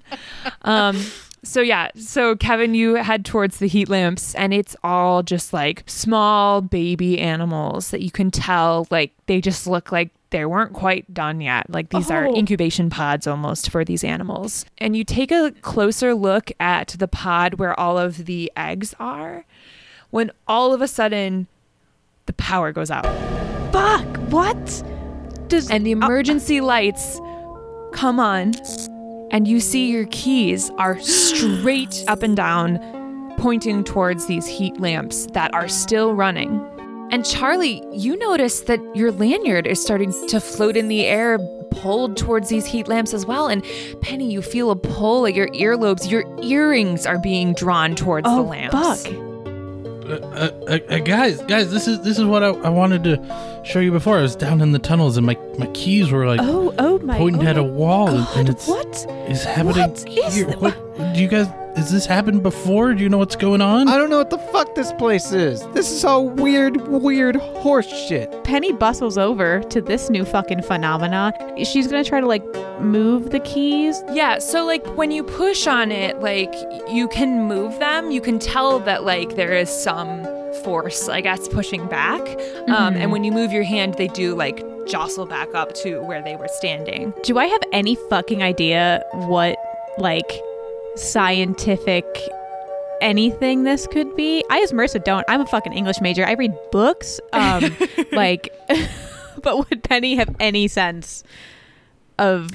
[0.64, 1.00] um,
[1.44, 5.84] so yeah, so Kevin, you head towards the heat lamps, and it's all just like
[5.86, 11.14] small baby animals that you can tell, like they just look like they weren't quite
[11.14, 11.70] done yet.
[11.70, 12.36] Like these are Oh.
[12.36, 14.66] incubation pods almost for these animals.
[14.80, 19.46] And you take a closer look at the pod where all of the eggs are,
[20.10, 21.48] when all of a sudden
[22.26, 23.06] the power goes out.
[23.72, 24.06] fuck.
[24.32, 24.84] What?
[25.50, 27.20] Does and the uh, emergency lights
[27.92, 28.54] come on
[29.34, 32.80] and you see your keys are straight up and down
[33.38, 36.66] pointing towards these heat lamps that are still running.
[37.12, 41.38] And charlie you notice that your lanyard is starting to float in the air
[41.72, 43.48] pulled towards these heat lamps as well.
[43.48, 43.66] And
[44.02, 46.10] penny you feel a pull at your earlobes.
[46.10, 49.04] Your earrings are being drawn towards oh the lamps.
[49.04, 49.33] fuck.
[50.04, 53.62] Uh, uh, uh, uh, guys, guys, this is this is what I, I wanted to
[53.64, 54.18] show you before.
[54.20, 57.18] I was down in the tunnels and my, my keys were like Oh, oh my.
[57.18, 59.06] pointing oh at a wall, and- God, and it's what?
[59.30, 60.50] is happening What is here.
[60.58, 60.76] what
[61.14, 61.48] do you guys?
[61.76, 62.94] Has this happened before?
[62.94, 63.88] Do you know what's going on?
[63.88, 65.66] I don't know what the fuck this place is.
[65.74, 68.44] This is all weird, weird horse shit.
[68.44, 71.34] Penny bustles over to this new fucking phenomena.
[71.64, 72.44] She's gonna try to like
[72.80, 74.04] move the keys.
[74.12, 76.54] Yeah, so like when you push on it, like
[76.90, 78.12] you can move them.
[78.12, 80.24] You can tell that like there is some
[80.64, 82.22] force, I guess, pushing back.
[82.70, 86.22] Um, and when you move your hand, they do like jostle back up to where
[86.22, 87.14] they were standing.
[87.24, 89.58] Do I have any fucking idea what
[89.98, 90.32] like
[90.96, 92.06] scientific
[93.02, 94.44] anything this could be?
[94.50, 95.26] I as Marissa don't.
[95.28, 96.26] I'm a fucking English major.
[96.26, 97.20] I read books.
[97.34, 97.76] Um
[98.12, 98.50] like
[99.42, 101.24] but would Penny have any sense
[102.18, 102.50] of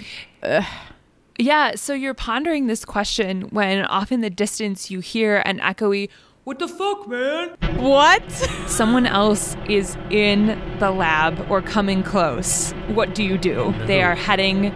[1.39, 6.09] Yeah, so you're pondering this question when off in the distance you hear an echoey,
[6.45, 7.51] What the fuck, man?
[7.76, 8.28] what?
[8.66, 12.72] Someone else is in the lab or coming close.
[12.89, 13.74] What do you do?
[13.86, 14.74] They are heading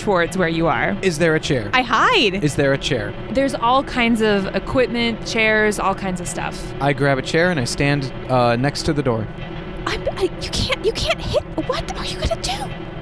[0.00, 0.96] towards where you are.
[1.02, 1.70] Is there a chair?
[1.72, 2.42] I hide.
[2.42, 3.14] Is there a chair?
[3.32, 6.60] There's all kinds of equipment, chairs, all kinds of stuff.
[6.80, 9.26] I grab a chair and I stand uh, next to the door.
[9.86, 11.42] I'm, I, you can't you can't hit.
[11.68, 12.52] What are you gonna do?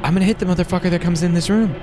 [0.03, 1.75] I'm gonna hit the motherfucker that comes in this room.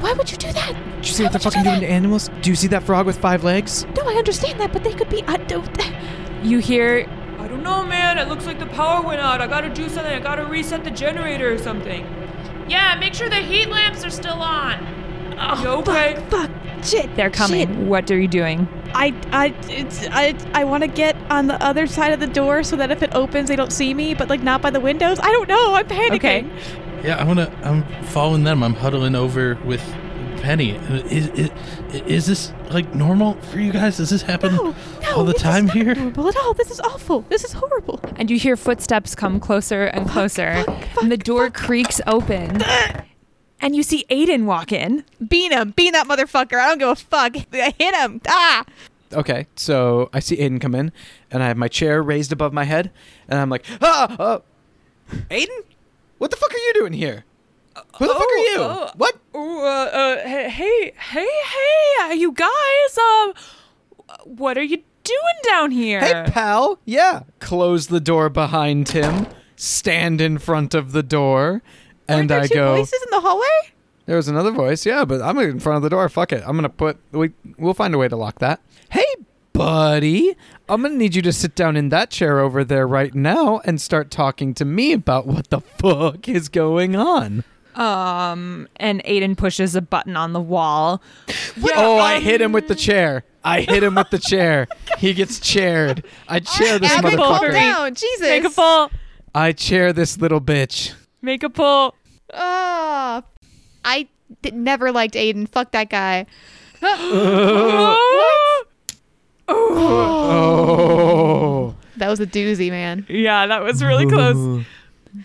[0.00, 0.72] Why would you do that?
[1.00, 2.30] Do you see what they're fucking doing to animals?
[2.42, 3.86] Do you see that frog with five legs?
[3.96, 5.22] No, I understand that, but they could be.
[5.24, 5.68] I don't.
[6.44, 7.08] You hear,
[7.38, 8.18] I don't know, man.
[8.18, 9.40] It looks like the power went out.
[9.40, 10.12] I gotta do something.
[10.12, 12.04] I gotta reset the generator or something.
[12.68, 15.34] Yeah, make sure the heat lamps are still on.
[15.38, 16.14] Oh, You okay?
[16.30, 17.14] Fuck, fuck, shit.
[17.16, 17.68] They're coming.
[17.68, 17.76] shit.
[17.76, 18.68] What are you doing?
[18.94, 22.62] I, I, it's, I, I want to get on the other side of the door
[22.62, 25.18] so that if it opens, they don't see me, but like not by the windows.
[25.20, 25.74] I don't know.
[25.74, 26.14] I'm panicking.
[26.14, 26.46] Okay.
[27.02, 27.52] Yeah, I'm gonna.
[27.64, 28.62] I'm following them.
[28.62, 29.82] I'm huddling over with
[30.44, 30.72] Penny.
[31.10, 31.50] Is, is,
[32.06, 33.96] is this like normal for you guys?
[33.96, 35.94] Does this happen No, no, all the this is time not here?
[35.94, 36.52] Normal at all.
[36.52, 37.22] This is awful.
[37.30, 37.98] This is horrible.
[38.16, 40.62] And you hear footsteps come closer and closer.
[40.64, 41.54] fuck, and the door fuck.
[41.54, 42.62] creaks open.
[43.60, 45.04] and you see Aiden walk in.
[45.26, 45.70] Bean him.
[45.70, 46.58] Bean that motherfucker.
[46.58, 47.36] I don't give a fuck.
[47.54, 48.20] I hit him.
[48.28, 48.66] Ah.
[49.14, 50.92] Okay, so I see Aiden come in,
[51.30, 52.90] and I have my chair raised above my head,
[53.28, 54.38] and I'm like, ah, uh,
[55.30, 55.60] Aiden,
[56.18, 57.24] what the fuck are you doing here?
[57.98, 58.56] Who the fuck are you?
[58.58, 58.90] oh.
[58.96, 59.16] what?
[59.34, 63.34] Oh, uh, uh, hey, hey, hey, hey, uh, you guys, um,
[64.24, 66.00] what are you doing down here?
[66.00, 66.78] Hey, pal.
[66.84, 67.22] Yeah.
[67.40, 69.26] Close the door behind him.
[69.56, 71.62] stand in front of the door,
[72.08, 72.76] and Weren't there I two go.
[72.76, 73.46] voices in the hallway?
[74.06, 76.08] There was another voice, yeah, but I'm in front of the door.
[76.08, 76.42] Fuck it.
[76.46, 76.98] I'm gonna put.
[77.12, 78.60] We we'll find a way to lock that.
[78.90, 79.06] Hey,
[79.54, 80.36] buddy,
[80.68, 83.80] I'm gonna need you to sit down in that chair over there right now and
[83.80, 87.44] start talking to me about what the fuck is going on.
[87.74, 91.02] Um, and Aiden pushes a button on the wall.
[91.74, 93.24] oh, I hit him with the chair.
[93.42, 94.66] I hit him with the chair.
[94.98, 96.04] He gets chaired.
[96.28, 97.52] I chair this Abby, calm motherfucker.
[97.52, 97.94] down.
[97.94, 98.20] Jesus.
[98.20, 98.90] Make a pull.
[99.34, 100.94] I chair this little bitch.
[101.20, 101.94] Make a pull.
[102.32, 103.22] Ah,
[103.84, 104.08] I
[104.42, 105.48] did, never liked Aiden.
[105.48, 106.26] Fuck that guy.
[110.06, 113.04] Oh, That was a doozy, man.
[113.08, 114.64] Yeah, that was really close.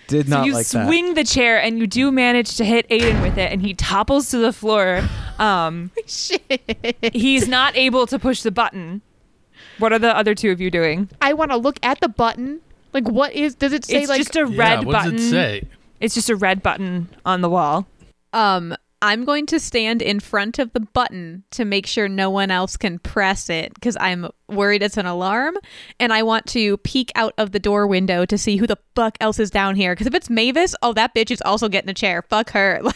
[0.08, 0.80] did So not you like that.
[0.82, 3.74] You swing the chair and you do manage to hit Aiden with it, and he
[3.74, 5.02] topples to the floor.
[5.38, 6.98] Um, Shit.
[7.14, 9.02] he's not able to push the button.
[9.78, 11.10] What are the other two of you doing?
[11.22, 12.62] I want to look at the button.
[12.94, 13.56] Like, what is?
[13.56, 14.18] Does it say it's like?
[14.20, 15.16] just a yeah, red what button.
[15.16, 15.64] does it say?
[16.00, 17.88] It's just a red button on the wall.
[18.34, 22.52] Um, I'm going to stand in front of the button to make sure no one
[22.52, 25.58] else can press it because I'm worried it's an alarm,
[26.00, 29.18] and I want to peek out of the door window to see who the fuck
[29.22, 29.94] else is down here.
[29.94, 32.22] Because if it's Mavis, oh, that bitch is also getting a chair.
[32.24, 32.82] Fuck her.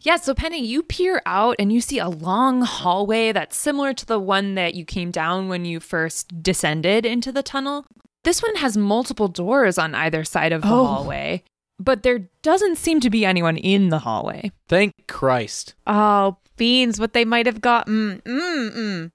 [0.00, 4.06] Yeah, so Penny, you peer out and you see a long hallway that's similar to
[4.06, 7.84] the one that you came down when you first descended into the tunnel.
[8.24, 10.86] This one has multiple doors on either side of the Oh.
[10.86, 11.42] hallway,
[11.78, 14.50] but there doesn't seem to be anyone in the hallway.
[14.68, 15.74] Thank Christ.
[15.86, 16.98] oh, beans!
[16.98, 18.22] What they might have gotten.
[18.24, 19.10] Mm, mm,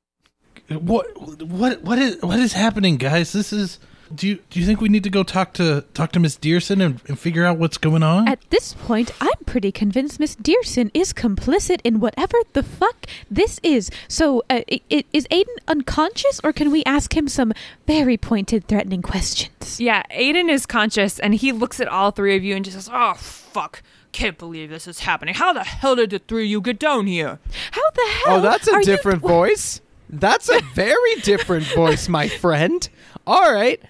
[0.69, 0.81] mm.
[0.81, 1.05] What
[1.41, 3.33] what what is what is happening, guys?
[3.33, 3.79] This is.
[4.15, 6.83] Do you do you think we need to go talk to talk to Miss Dearson
[6.83, 8.27] and, and figure out what's going on?
[8.27, 13.59] At this point, I'm pretty convinced Miss Dearson is complicit in whatever the fuck this
[13.63, 13.89] is.
[14.07, 17.53] So, uh, i- i- is Aiden unconscious, or can we ask him some
[17.87, 19.79] very pointed, threatening questions?
[19.79, 22.89] Yeah, Aiden is conscious and he looks at all three of you and just says,
[22.91, 23.81] Oh, fuck.
[24.11, 25.35] Can't believe this is happening.
[25.35, 27.39] How the hell did the three of you get down here?
[27.71, 28.37] How the hell?
[28.39, 29.79] Oh, that's a are you- different voice.
[30.09, 32.89] That's a very different voice, my friend.
[33.25, 33.81] All right.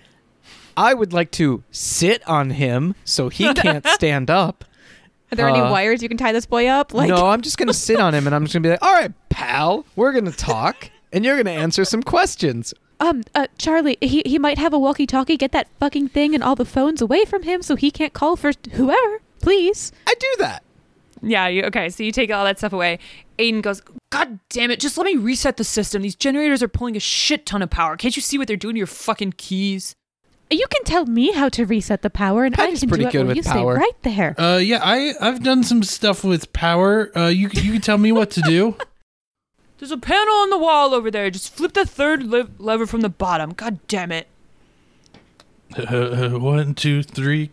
[0.77, 4.65] I would like to sit on him so he can't stand up.
[5.31, 6.93] Are there any Uh, wires you can tie this boy up?
[6.93, 8.71] Like, no, I'm just going to sit on him and I'm just going to be
[8.71, 12.73] like, all right, pal, we're going to talk and you're going to answer some questions.
[12.99, 15.35] Um, uh, Charlie, he he might have a walkie-talkie.
[15.37, 18.35] Get that fucking thing and all the phones away from him so he can't call
[18.35, 19.21] for whoever.
[19.41, 19.91] Please.
[20.05, 20.63] I do that.
[21.23, 22.99] Yeah, you, okay, so you take all that stuff away.
[23.39, 26.01] Aiden goes, God damn it, just let me reset the system.
[26.01, 27.95] These generators are pulling a shit ton of power.
[27.95, 29.95] Can't you see what they're doing to your fucking keys?
[30.51, 33.11] You can tell me how to reset the power, and I can pretty do it
[33.11, 33.75] good while with you power.
[33.75, 34.39] stay right there.
[34.39, 37.09] Uh, yeah, I I've done some stuff with power.
[37.17, 38.75] Uh, you you can tell me what to do.
[39.79, 41.31] There's a panel on the wall over there.
[41.31, 43.53] Just flip the third le- lever from the bottom.
[43.53, 44.27] God damn it.
[45.75, 47.49] Uh, one, two, three.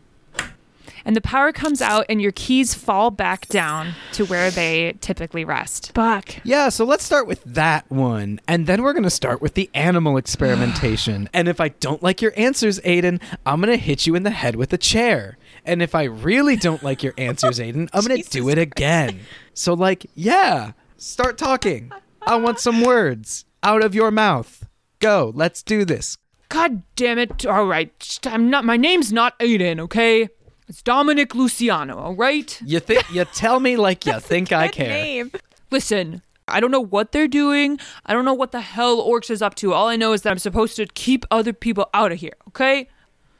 [1.08, 5.42] And the power comes out, and your keys fall back down to where they typically
[5.42, 5.92] rest.
[5.94, 6.34] Fuck.
[6.44, 8.42] Yeah, so let's start with that one.
[8.46, 11.30] And then we're going to start with the animal experimentation.
[11.32, 14.30] and if I don't like your answers, Aiden, I'm going to hit you in the
[14.30, 15.38] head with a chair.
[15.64, 19.20] And if I really don't like your answers, Aiden, I'm going to do it again.
[19.54, 21.90] So, like, yeah, start talking.
[22.20, 24.68] I want some words out of your mouth.
[24.98, 26.18] Go, let's do this.
[26.50, 27.46] God damn it.
[27.46, 28.18] All right.
[28.24, 30.28] I'm not, my name's not Aiden, okay?
[30.68, 32.60] It's Dominic Luciano, all right?
[32.64, 34.88] You think you tell me like you think I care.
[34.88, 35.32] name.
[35.70, 37.78] Listen, I don't know what they're doing.
[38.04, 39.72] I don't know what the hell Orcs is up to.
[39.72, 42.88] All I know is that I'm supposed to keep other people out of here, okay?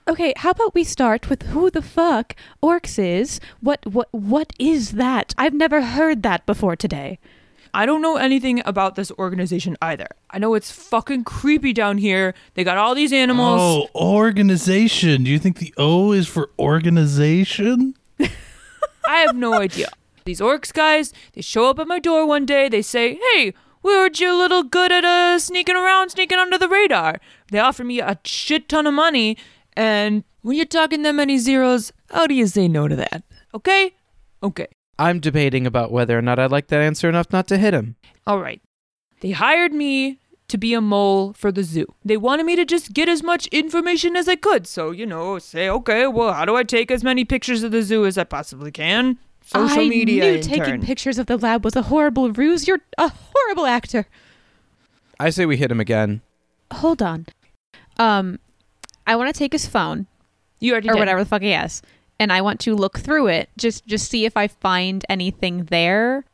[0.09, 3.41] Okay, how about we start with who the fuck Orcs is?
[3.61, 5.35] What what what is that?
[5.37, 7.19] I've never heard that before today.
[7.75, 10.09] I don't know anything about this organization either.
[10.31, 12.35] I know it's fucking creepy down here.
[12.55, 13.61] They got all these animals.
[13.95, 15.25] Oh, organization.
[15.25, 17.95] Do you think the O is for organization?
[18.21, 19.89] I have no idea.
[20.25, 22.69] These orcs guys, they show up at my door one day.
[22.69, 26.59] They say, "Hey, we heard you're a little good at uh, sneaking around, sneaking under
[26.59, 27.19] the radar."
[27.51, 29.39] They offer me a shit ton of money,
[29.75, 33.23] and when you're talking that many zeros, how do you say no to that?
[33.55, 33.95] Okay,
[34.43, 34.67] okay,
[34.99, 37.97] I'm debating about whether or not I like that answer enough not to hit him.
[38.27, 38.61] all right.
[39.21, 40.19] They hired me
[40.49, 41.87] to be a mole for the zoo.
[42.05, 44.67] They wanted me to just get as much information as I could.
[44.67, 47.83] So, you know, say, okay, well, how do I take as many pictures of the
[47.83, 49.19] zoo as I possibly can?
[49.45, 50.23] Social I media.
[50.23, 50.53] knew intern.
[50.65, 52.69] taking pictures of the lab was a horrible ruse.
[52.69, 54.07] You're a horrible actor.
[55.19, 56.21] I say we hit him again.
[56.73, 57.27] Hold on.
[57.99, 58.39] Um,
[59.07, 60.07] I want to take his phone
[60.61, 60.99] You already or did.
[61.01, 61.83] whatever the fuck he has,
[62.21, 66.25] and I want to look through it just just see if I find anything there.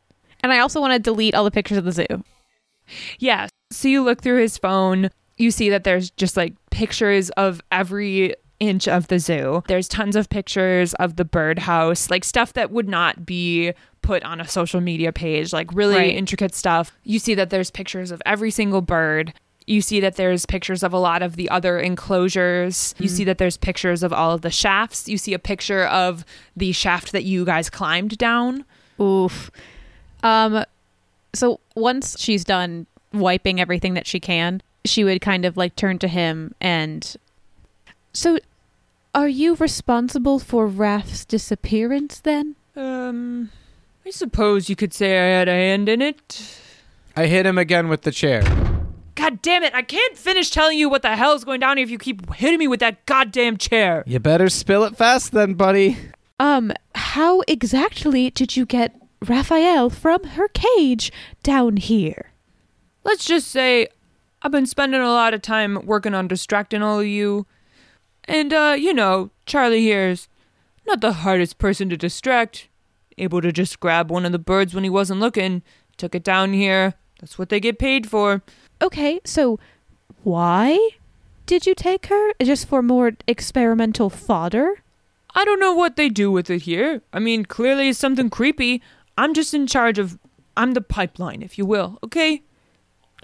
[0.41, 2.23] And I also want to delete all the pictures of the zoo.
[3.19, 3.47] Yeah.
[3.71, 8.35] So you look through his phone, you see that there's just like pictures of every
[8.59, 9.63] inch of the zoo.
[9.67, 14.39] There's tons of pictures of the birdhouse, like stuff that would not be put on
[14.39, 16.15] a social media page, like really Right.
[16.15, 16.91] intricate stuff.
[17.03, 19.33] You see that there's pictures of every single bird.
[19.67, 22.93] You see that there's pictures of a lot of the other enclosures.
[22.99, 25.09] You see that there's pictures of all of the shafts.
[25.09, 26.23] You see a picture of
[26.55, 28.63] the shaft that you guys climbed down.
[29.01, 29.49] Oof.
[30.23, 30.63] Um
[31.33, 35.97] so once she's done wiping everything that she can, she would kind of like turn
[35.99, 37.15] to him and
[38.13, 38.37] So,
[39.13, 42.55] are you responsible for Raph's disappearance then?
[42.75, 43.49] Um,
[44.05, 46.59] I suppose you could say I had a hand in it.
[47.15, 48.43] I hit him again with the chair.
[49.15, 51.85] God damn it, I can't finish telling you what the hell is going down here
[51.85, 54.03] if you keep hitting me with that goddamn chair.
[54.05, 55.97] You better spill it fast then, buddy.
[56.39, 58.93] Um, how exactly did you get
[59.25, 61.11] Raphael from her cage
[61.43, 62.31] down here?
[63.03, 63.87] Let's just say
[64.41, 67.47] I've been spending a lot of time working on distracting all of you.
[68.25, 70.27] And, uh, you know, Charlie here's
[70.85, 72.67] not the hardest person to distract.
[73.17, 75.63] Able to just grab one of the birds when he wasn't looking,
[75.95, 76.95] took it down here.
[77.19, 78.43] That's what they get paid for.
[78.81, 79.59] Okay, so
[80.23, 80.89] why
[81.45, 82.33] did you take her?
[82.43, 84.81] Just for more experimental fodder?
[85.33, 87.01] I don't know what they do with it here.
[87.13, 88.81] I mean, clearly it's something creepy.
[89.17, 90.17] I'm just in charge of.
[90.57, 92.41] I'm the pipeline, if you will, okay?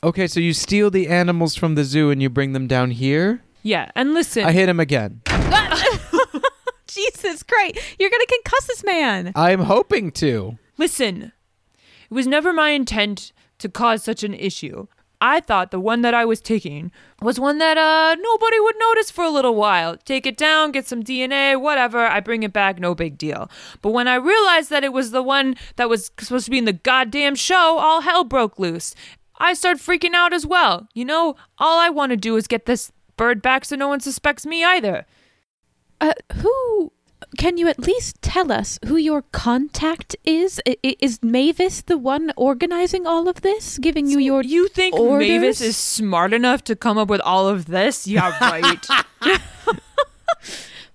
[0.03, 3.41] Okay, so you steal the animals from the zoo and you bring them down here?
[3.63, 4.43] Yeah, and listen.
[4.43, 5.21] I hit him again.
[6.87, 9.31] Jesus Christ, you're gonna concuss this man.
[9.33, 10.57] I'm hoping to.
[10.77, 11.31] Listen,
[12.09, 14.87] it was never my intent to cause such an issue.
[15.21, 16.91] I thought the one that I was taking
[17.21, 19.95] was one that uh nobody would notice for a little while.
[19.97, 21.99] Take it down, get some DNA, whatever.
[21.99, 23.49] I bring it back, no big deal.
[23.81, 26.65] But when I realized that it was the one that was supposed to be in
[26.65, 28.95] the goddamn show, all hell broke loose.
[29.37, 30.87] I started freaking out as well.
[30.93, 33.99] You know, all I want to do is get this bird back so no one
[33.99, 35.05] suspects me either.
[35.99, 36.91] Uh, who
[37.37, 40.59] can you at least tell us who your contact is?
[40.67, 44.41] I- i- Is Mavis the one organizing all of this, giving you your?
[44.43, 45.27] You think orders?
[45.27, 48.07] Mavis is smart enough to come up with all of this?
[48.07, 48.87] Yeah, right.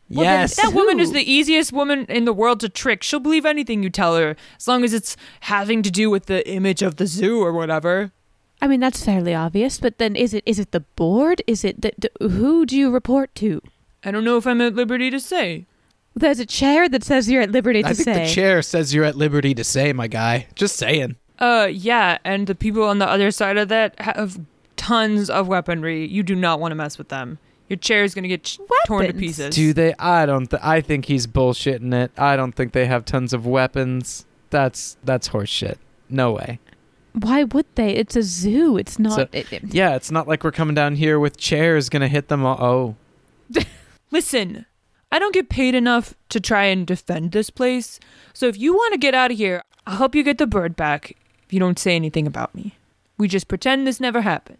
[0.08, 0.54] Well, yes.
[0.62, 3.02] that woman is the easiest woman in the world to trick.
[3.02, 6.48] She'll believe anything you tell her, as long as it's having to do with the
[6.48, 8.12] image of the zoo or whatever.
[8.62, 9.80] I mean, that's fairly obvious.
[9.80, 11.42] But then, is it is it the board?
[11.48, 13.60] Is it the, the who do you report to?
[14.04, 15.66] I don't know if I'm at liberty to say.
[16.16, 18.24] There's a chair that says you're at liberty to I think say.
[18.26, 20.46] the chair says you're at liberty to say, my guy.
[20.54, 21.16] Just saying.
[21.38, 24.40] Uh, yeah, and the people on the other side of that have
[24.76, 26.06] tons of weaponry.
[26.06, 27.38] You do not want to mess with them.
[27.68, 29.20] Your chair is gonna get ch- torn to Weapons?
[29.20, 29.54] pieces.
[29.54, 29.92] Do they?
[29.98, 30.48] I don't.
[30.48, 32.12] Th- I think he's bullshitting it.
[32.16, 34.24] I don't think they have tons of weapons.
[34.50, 35.76] That's that's horseshit.
[36.08, 36.60] No way.
[37.12, 37.90] Why would they?
[37.96, 38.76] It's a zoo.
[38.78, 39.12] It's not.
[39.16, 42.28] So- it- it- Yeah, it's not like we're coming down here with chairs gonna hit
[42.28, 42.56] them all.
[43.54, 43.62] Oh,
[44.10, 44.64] Listen,
[45.12, 48.00] I don't get paid enough to try and defend this place.
[48.32, 50.76] So if you want to get out of here, I'll help you get the bird
[50.76, 52.76] back if you don't say anything about me.
[53.16, 54.58] We just pretend this never happened.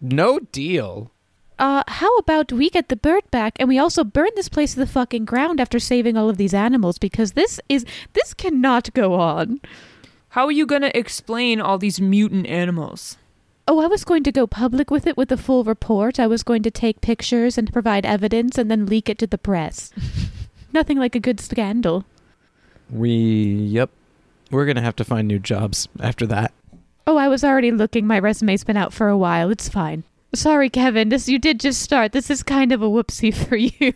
[0.00, 1.10] no deal.
[1.58, 4.78] Uh, how about we get the bird back and we also burn this place to
[4.80, 9.14] the fucking ground after saving all of these animals because this is this cannot go
[9.14, 9.60] on.
[10.30, 13.16] How are you going to explain all these mutant animals?
[13.68, 16.20] Oh, I was going to go public with it with a full report.
[16.20, 19.38] I was going to take pictures and provide evidence and then leak it to the
[19.38, 19.90] press.
[20.72, 22.04] Nothing like a good scandal.
[22.90, 23.10] We.
[23.12, 23.90] Yep.
[24.50, 26.52] We're gonna have to find new jobs after that.
[27.06, 28.06] Oh, I was already looking.
[28.06, 29.50] My resume's been out for a while.
[29.50, 30.04] It's fine.
[30.34, 31.08] Sorry, Kevin.
[31.08, 32.12] This you did just start.
[32.12, 33.92] This is kind of a whoopsie for you.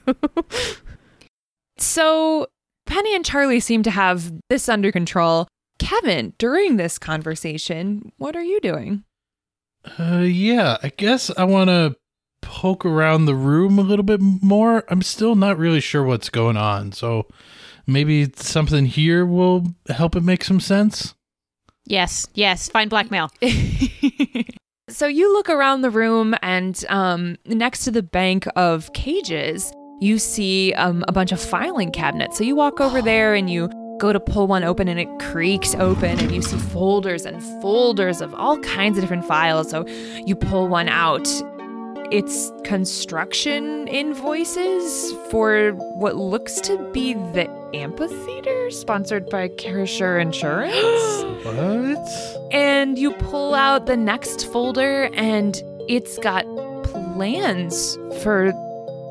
[1.78, 2.46] So,
[2.86, 5.48] Penny and Charlie seem to have this under control.
[5.78, 9.04] Kevin, during this conversation, what are you doing?
[9.98, 11.96] Uh, yeah, I guess I want to
[12.42, 14.84] poke around the room a little bit more.
[14.88, 17.26] I'm still not really sure what's going on, so
[17.86, 21.14] maybe something here will help it make some sense.
[21.86, 23.30] Yes, yes, find blackmail.
[24.88, 30.18] so you look around the room, and um, next to the bank of cages, you
[30.18, 32.38] see um, a bunch of filing cabinets.
[32.38, 33.70] So you walk over there and you
[34.00, 38.20] go to pull one open, and it creaks open, and you see folders and folders
[38.20, 39.70] of all kinds of different files.
[39.70, 39.86] So
[40.26, 41.28] you pull one out.
[42.10, 50.74] It's construction invoices for what looks to be the amphitheater sponsored by Karasher Insurance.
[51.40, 52.52] What?
[52.52, 56.44] And you pull out the next folder, and it's got
[56.84, 58.52] plans for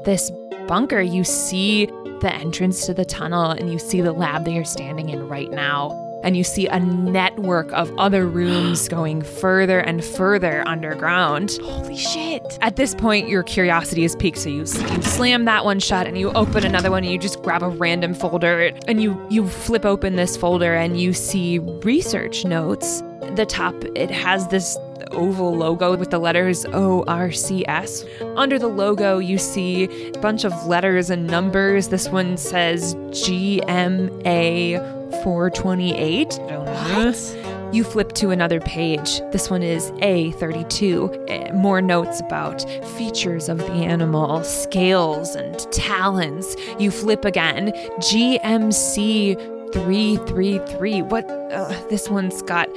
[0.05, 0.31] this
[0.67, 1.01] bunker.
[1.01, 1.87] You see
[2.21, 5.49] the entrance to the tunnel, and you see the lab that you're standing in right
[5.51, 6.05] now.
[6.21, 11.57] and you see a network of other rooms going further and further underground.
[11.63, 12.57] Holy shit.
[12.61, 14.65] At this point, your curiosity is piqued, so you, you
[15.01, 18.13] slam that one shut and you open another one and you just grab a random
[18.13, 23.01] folder and you, you flip open this folder and you see research notes.
[23.35, 24.77] The top, it has this
[25.11, 28.05] oval logo with the letters ORCS.
[28.35, 31.87] Under the logo, you see a bunch of letters and numbers.
[31.89, 34.79] This one says GMA
[35.23, 36.39] 428.
[36.39, 37.35] What?
[37.71, 39.19] You flip to another page.
[39.31, 41.25] This one is A32.
[41.29, 46.55] Eh, More notes about features of the animal, scales and talons.
[46.79, 47.71] You flip again.
[47.99, 49.37] GMC
[49.73, 51.01] 333.
[51.03, 51.29] What?
[51.29, 52.69] Uh, this one's got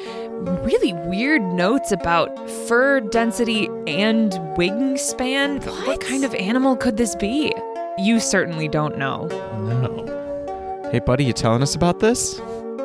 [0.64, 2.28] really weird notes about
[2.66, 5.64] fur density and wingspan.
[5.64, 5.86] What?
[5.86, 6.00] What?
[6.00, 7.54] kind of animal could this be?
[7.98, 9.26] You certainly don't know.
[9.26, 10.88] No.
[10.90, 12.40] Hey, buddy, you telling us about this?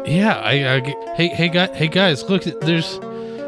[0.06, 0.80] Yeah, I, I
[1.16, 3.00] hey hey guys hey guys, look there's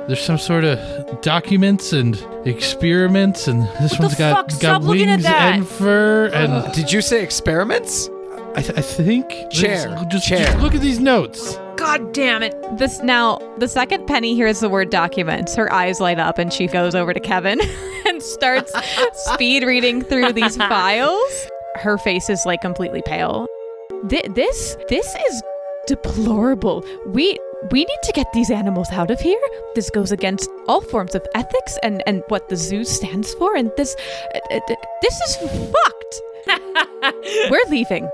[0.07, 4.47] there's some sort of documents and experiments and this What one's the got fuck?
[4.59, 8.09] got Stop wings and fur and Did you say experiments?
[8.55, 10.45] I, th- I think Chair, there's- just, chair.
[10.45, 11.57] just look at these notes.
[11.77, 12.53] God damn it.
[12.77, 16.67] This now, the second Penny hears the word documents, her eyes light up and she
[16.67, 17.59] goes over to Kevin
[18.05, 18.73] and starts
[19.33, 21.47] speed reading through these files.
[21.75, 23.47] Her face is like completely pale.
[24.09, 25.43] Th- this this is
[25.87, 26.83] deplorable.
[27.07, 27.37] We
[27.71, 29.39] we need to get these animals out of here.
[29.75, 33.55] This goes against all forms of ethics and and what the zoo stands for.
[33.55, 33.95] And this
[34.35, 35.35] uh, uh, this is
[35.71, 36.21] fucked.
[37.49, 38.09] We're leaving.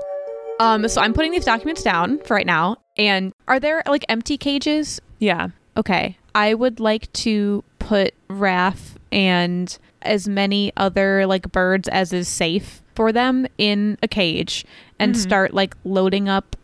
[0.58, 2.78] Um, so I'm putting these documents down for right now.
[2.96, 5.00] And are there like empty cages?
[5.18, 5.48] Yeah.
[5.76, 6.16] Okay.
[6.34, 12.82] I would like to put Raph and as many other like birds as is safe
[12.94, 14.64] for them in a cage
[14.98, 15.18] and Mhm.
[15.18, 16.56] start like loading up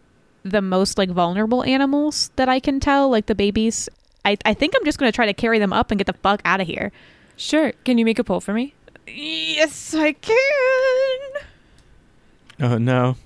[0.44, 3.88] the most like vulnerable animals that I can tell, like the babies.
[4.24, 6.40] I, I think I'm just gonna try to carry them up and get the fuck
[6.44, 6.92] out of here.
[7.36, 7.72] Sure.
[7.84, 8.74] Can you make a pull for me?
[9.06, 11.18] Yes, I can.
[12.60, 13.16] Oh no.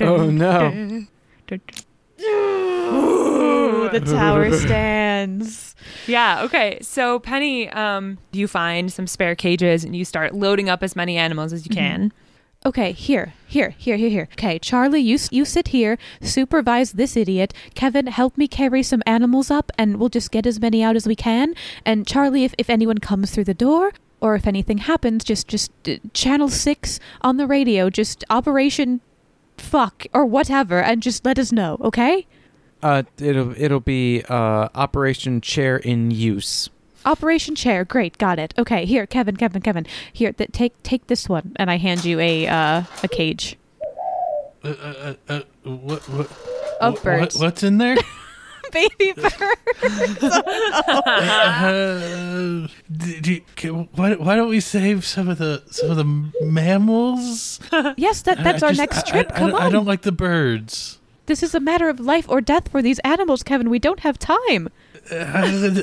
[0.00, 1.04] Oh no.
[2.92, 5.74] Ooh, the tower stands.
[6.06, 6.78] Yeah, okay.
[6.82, 11.16] So Penny, um, you find some spare cages and you start loading up as many
[11.16, 12.12] animals as you can.
[12.66, 14.28] Okay, here, here, here, here, here.
[14.32, 17.54] Okay, Charlie, you you sit here, supervise this idiot.
[17.74, 21.06] Kevin, help me carry some animals up, and we'll just get as many out as
[21.06, 21.54] we can.
[21.86, 25.70] And Charlie, if, if anyone comes through the door or if anything happens, just just
[25.88, 29.00] uh, channel six on the radio, just Operation
[29.56, 31.76] Fuck or whatever, and just let us know.
[31.80, 32.26] Okay?
[32.82, 36.70] Uh, it'll it'll be uh Operation Chair in Use.
[37.04, 38.52] Operation Chair, great, got it.
[38.58, 42.20] Okay, here, Kevin, Kevin, Kevin, here, th- take take this one, and I hand you
[42.20, 43.56] a uh, a cage
[44.62, 46.30] Uh, uh, uh, uh, what what
[46.80, 47.36] of wh- birds.
[47.36, 47.96] What, what's in there?
[48.70, 49.82] baby bird.
[51.02, 56.04] uh, d- d- can- why, why don't we save some of the some of the
[56.44, 57.60] mammals?
[57.96, 59.30] Yes, that, that's I our just- next I- trip.
[59.34, 59.62] I, Come I, on.
[59.66, 60.98] I don't like the birds.
[61.26, 63.70] This is a matter of life or death for these animals, Kevin.
[63.70, 64.68] We don't have time.
[65.10, 65.24] Uh,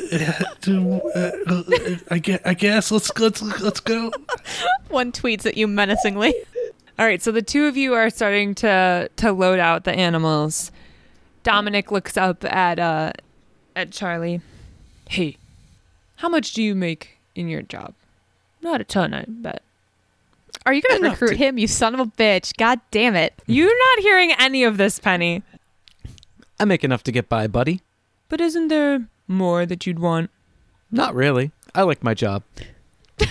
[2.11, 4.11] I guess, I guess let's let's let's go.
[4.89, 6.33] One tweets at you menacingly.
[6.99, 10.71] All right, so the two of you are starting to to load out the animals.
[11.47, 13.13] Dominic looks up at uh
[13.73, 14.41] at Charlie.
[15.09, 15.37] Hey,
[16.17, 17.93] how much do you make in your job?
[18.61, 19.61] Not a ton, I bet.
[20.65, 22.57] Are you going to Enough recruit to- him, you son of a bitch?
[22.57, 23.33] God damn it.
[23.45, 25.41] You're not hearing any of this, Penny.
[26.59, 27.79] I make enough to get by, buddy.
[28.27, 30.29] But isn't there more that you'd want?
[30.91, 31.51] Not really.
[31.73, 32.43] I like my job.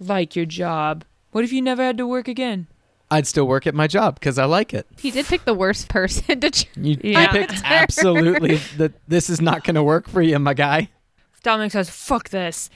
[0.00, 1.04] Like your job.
[1.32, 2.66] What if you never had to work again?
[3.10, 4.86] I'd still work at my job because I like it.
[4.98, 6.50] He did pick the worst person to.
[6.50, 7.32] Ch- You Yeah.
[7.32, 10.88] picked absolutely that this is not going to work for you, my guy.
[11.42, 12.68] Dominic says, fuck this.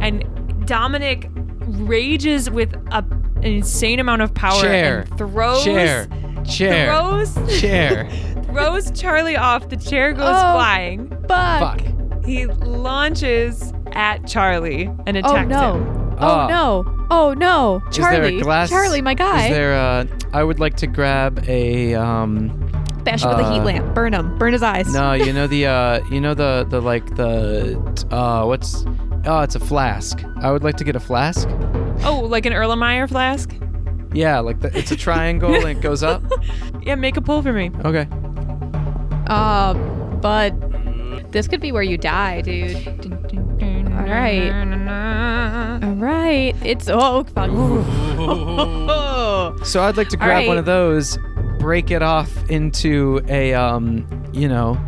[0.00, 0.24] And
[0.66, 2.98] Dominic rages with a,
[3.36, 5.00] an insane amount of power Chair.
[5.00, 6.06] and throws Chair,
[6.48, 8.08] chair, throws chair.
[8.44, 9.68] throws Charlie off.
[9.68, 10.54] The chair goes Oh.
[10.54, 11.08] flying.
[11.28, 11.80] Fuck.
[11.80, 12.24] Fuck.
[12.24, 15.74] He launches at Charlie and oh, attacks Oh no.
[15.84, 16.07] him.
[16.20, 16.46] Oh Ah.
[16.48, 17.06] no.
[17.10, 17.82] Oh no.
[17.90, 18.40] Is there a Charlie.
[18.40, 19.46] glass- Charlie, my guy.
[19.46, 22.48] Is there uh I would like to grab a um
[23.04, 23.94] Bash him with a heat uh, lamp.
[23.94, 24.36] Burn him.
[24.38, 24.92] Burn his eyes.
[24.92, 27.78] no, you know the uh you know the the like the
[28.10, 28.84] uh what's
[29.26, 30.22] oh it's a flask.
[30.42, 31.48] I would like to get a flask.
[32.04, 33.54] Oh, like an Erlenmeyer flask?
[34.12, 36.22] Yeah, like the, it's a triangle and it goes up.
[36.82, 37.70] Yeah, make a pull for me.
[37.84, 38.06] Okay.
[39.26, 39.74] Uh,
[40.22, 41.32] bud.
[41.32, 42.76] This could be where you die, dude.
[43.98, 45.82] All right.
[45.82, 46.54] All right.
[46.64, 47.50] It's oh fuck.
[49.64, 50.48] So I'd like to grab right.
[50.48, 51.18] one of those
[51.58, 54.78] break it off into a um, you know,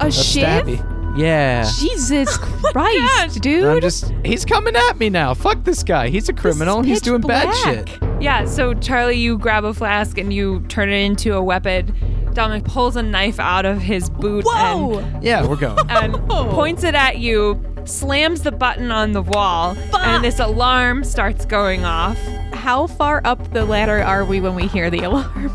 [0.00, 0.44] A, a shiv?
[0.66, 1.18] stabby.
[1.18, 1.68] Yeah.
[1.78, 3.64] Jesus Oh Christ, dude.
[3.64, 5.34] I'm just he's coming at me now.
[5.34, 6.08] Fuck this guy.
[6.08, 6.82] He's a criminal.
[6.82, 7.98] He's doing bad shit.
[8.20, 11.94] Yeah, so Charlie, you grab a flask and you turn it into a weapon.
[12.32, 14.98] Dominic pulls a knife out of his boot Whoa!
[14.98, 15.78] and, Yeah, we're going.
[15.88, 17.54] and points it at you,
[17.86, 22.18] slams the button on the wall, and this alarm starts going off.
[22.52, 25.52] How far up the ladder are we when we hear the alarm?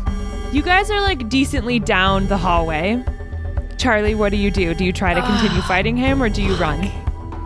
[0.52, 3.02] You guys are like decently down the hallway.
[3.78, 4.74] Charlie, what do you do?
[4.74, 6.80] Do you try to continue fighting him or do you run?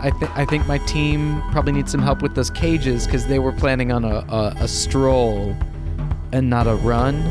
[0.01, 3.39] I think I think my team probably needs some help with those cages because they
[3.39, 5.57] were planning on a, a, a stroll
[6.33, 7.23] and not a run.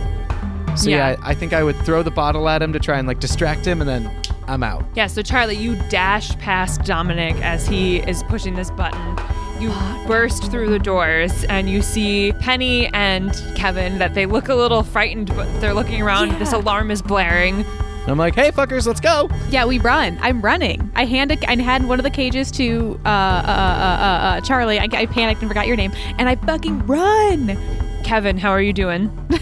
[0.75, 1.15] So yeah, Yeah.
[1.21, 3.65] I, I think I would throw the bottle at him to try and like distract
[3.67, 4.83] him, and then I'm out.
[4.95, 9.17] Yeah, so Charlie, you dash past Dominic as he is pushing this button.
[9.59, 9.69] You
[10.07, 14.83] burst through the doors and you see Penny and Kevin that they look a little
[14.83, 16.31] frightened, but they're looking around.
[16.39, 17.65] This alarm is blaring.
[18.05, 19.29] I'm like, hey fuckers, let's go.
[19.49, 20.17] Yeah, we run.
[20.21, 20.91] I'm running.
[20.95, 24.41] I hand a, I hand one of the cages to uh, uh, uh, uh, uh,
[24.41, 24.77] Charlie.
[24.77, 27.57] I, I panicked and forgot your name, and I fucking run.
[28.03, 29.11] Kevin, how are you doing?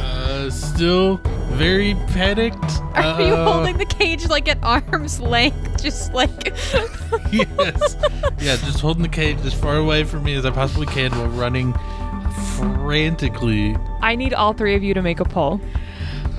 [0.00, 1.20] Uh, still
[1.58, 2.56] very panicked.
[2.94, 6.30] Are you Uh, holding the cage like at arm's length, just like?
[7.32, 7.96] yes.
[8.40, 11.26] Yeah, just holding the cage as far away from me as I possibly can while
[11.28, 11.74] running
[12.56, 13.76] frantically.
[14.00, 15.60] I need all three of you to make a pull.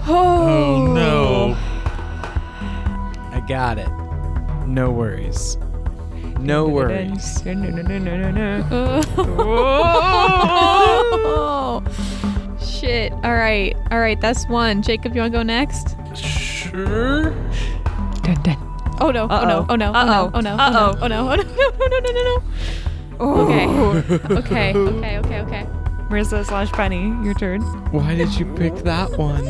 [0.07, 1.55] Oh no.
[3.31, 3.89] I got it.
[4.67, 5.57] No worries.
[6.39, 7.41] No worries.
[12.79, 13.11] Oh, shit.
[13.11, 14.19] All right, all right.
[14.19, 14.81] That's one.
[14.81, 15.95] Jacob, you want to go next?
[16.15, 17.35] Sure.
[19.01, 19.27] Oh no!
[19.29, 19.65] Oh no!
[19.69, 19.91] Oh no!
[19.93, 20.05] Uh-oh.
[20.05, 20.41] No, oh no!
[20.41, 20.55] Oh no!
[20.55, 20.97] Uh-oh.
[21.01, 21.43] Oh, no, oh no!
[21.43, 21.73] Oh no!
[21.79, 21.99] Oh no!
[21.99, 22.11] No!
[22.11, 22.23] No!
[22.23, 22.41] No!
[23.21, 23.45] Oh.
[23.45, 23.65] Okay.
[24.39, 24.73] Okay.
[24.73, 25.17] Okay.
[25.19, 25.39] Okay.
[25.41, 25.65] Okay.
[26.09, 27.61] Marissa slash Penny, your turn.
[27.91, 29.45] Why did you pick that one?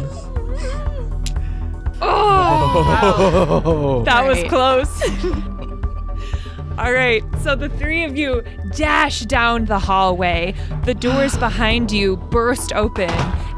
[2.02, 4.90] Oh, that was close.
[6.80, 8.42] All right, so the three of you
[8.74, 10.56] dash down the hallway.
[10.86, 13.10] The doors behind you burst open,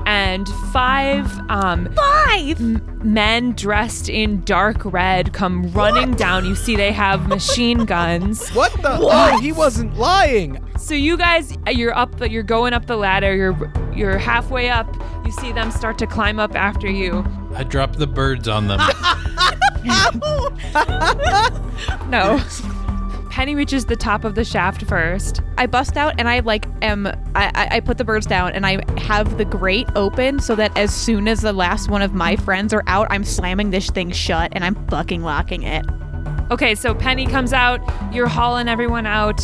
[0.08, 2.60] and five um, Five.
[3.06, 6.46] men dressed in dark red come running down.
[6.46, 8.50] You see they have machine guns.
[8.56, 8.98] What the?
[9.00, 10.58] Oh, he wasn't lying.
[10.80, 13.36] So you guys, you're up, the, you're going up the ladder.
[13.36, 14.88] You're you're halfway up.
[15.26, 17.24] You see them start to climb up after you.
[17.54, 18.80] I dropped the birds on them.
[22.08, 22.40] No.
[23.32, 25.42] Penny reaches the top of the shaft first.
[25.58, 28.66] I bust out and I like am I, I I put the birds down and
[28.66, 32.36] I have the grate open so that as soon as the last one of my
[32.36, 35.86] friends are out, I'm slamming this thing shut and I'm fucking locking it.
[36.52, 37.80] Okay, so Penny comes out.
[38.14, 39.42] You're hauling everyone out.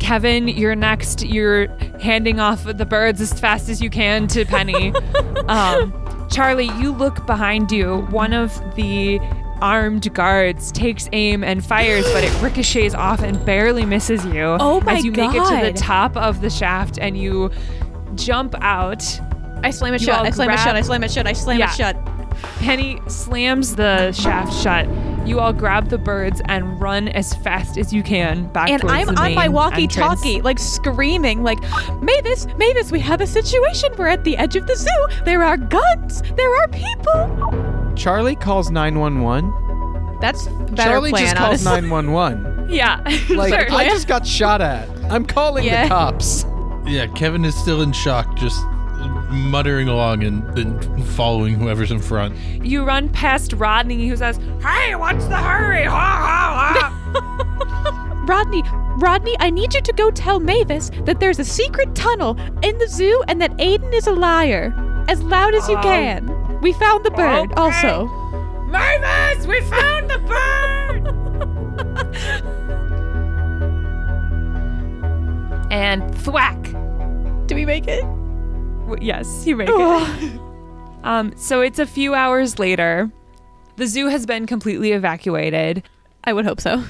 [0.00, 1.24] Kevin, you're next.
[1.24, 1.68] You're
[2.00, 4.92] handing off the birds as fast as you can to Penny.
[5.48, 8.02] um, Charlie, you look behind you.
[8.10, 9.18] One of the
[9.64, 14.42] armed guards takes aim and fires, but it ricochets off and barely misses you.
[14.60, 14.98] Oh my god!
[14.98, 17.50] As you make it to the top of the shaft and you
[18.14, 19.02] jump out.
[19.62, 20.20] I slam it You shut.
[20.26, 20.76] I slam it shut.
[20.76, 21.26] I slam it shut.
[21.26, 21.70] I slam Yeah.
[21.72, 21.96] it shut.
[22.58, 24.86] Penny slams the shaft shut.
[25.26, 29.08] You all grab the birds and run as fast as you can back And I'm
[29.16, 30.44] on my walkie-talkie, entrance.
[30.44, 31.58] like screaming, like,
[32.02, 33.90] Mavis, Mavis, we have a situation.
[33.96, 35.06] We're at the edge of the zoo.
[35.24, 36.20] There are guns.
[36.36, 37.83] There are people.
[37.96, 40.18] Charlie calls 911.
[40.20, 42.52] That's better Charlie plan, just calls 911.
[42.70, 43.00] Yeah.
[43.28, 43.72] Like Sure.
[43.72, 44.88] I just got shot at.
[45.12, 45.82] I'm calling Yeah.
[45.84, 46.46] the cops.
[46.86, 48.64] yeah, Kevin is still in shock, just
[49.30, 52.34] muttering along and then following whoever's in front.
[52.64, 55.84] you run past Rodney who says, Hey, what's the hurry?
[55.84, 58.24] Ha ha ha.
[58.26, 58.62] Rodney,
[58.96, 62.88] Rodney, I need you to go tell Mavis that there's a secret tunnel in the
[62.88, 64.72] zoo and that Aiden is a liar.
[65.08, 65.82] As loud as you Oh.
[65.82, 66.26] can.
[66.64, 67.60] We found the bird, Okay.
[67.60, 68.06] also.
[68.68, 72.34] Mavis, we found the bird!
[75.70, 76.56] and thwack.
[77.46, 78.00] Do we make it?
[78.86, 80.40] W- Yes, you make it.
[81.04, 83.10] Um, so it's a few hours later.
[83.76, 85.82] The zoo has been completely evacuated.
[86.24, 86.82] I would hope so.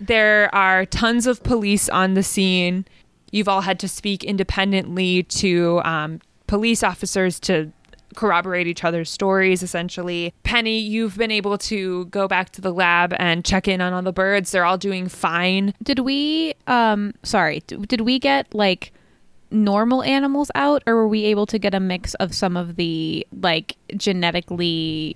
[0.00, 2.84] There are tons of police on the scene.
[3.30, 7.70] You've all had to speak independently to um, police officers to
[8.14, 10.32] corroborate each other's stories, essentially.
[10.44, 14.02] Penny, you've been able to go back to the lab and check in on all
[14.02, 14.50] the birds.
[14.52, 15.74] They're all doing fine.
[15.82, 18.92] Did we um sorry, d- did we get like
[19.50, 23.26] normal animals out or were we able to get a mix of some of the
[23.40, 25.14] like genetically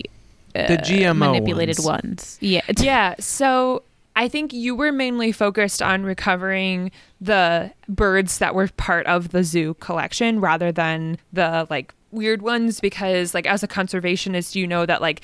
[0.53, 2.03] The GMO manipulated ones.
[2.03, 2.37] ones?
[2.41, 2.61] Yeah.
[2.79, 3.83] Yeah, so
[4.15, 6.91] I think you were mainly focused on recovering
[7.21, 12.79] the birds that were part of the zoo collection rather than the like weird ones
[12.79, 15.21] because like as a conservationist you know that like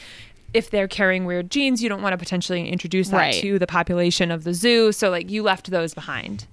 [0.54, 3.42] if they're carrying weird genes you don't want to potentially introduce that Right.
[3.42, 6.46] to the population of the zoo so like you left those behind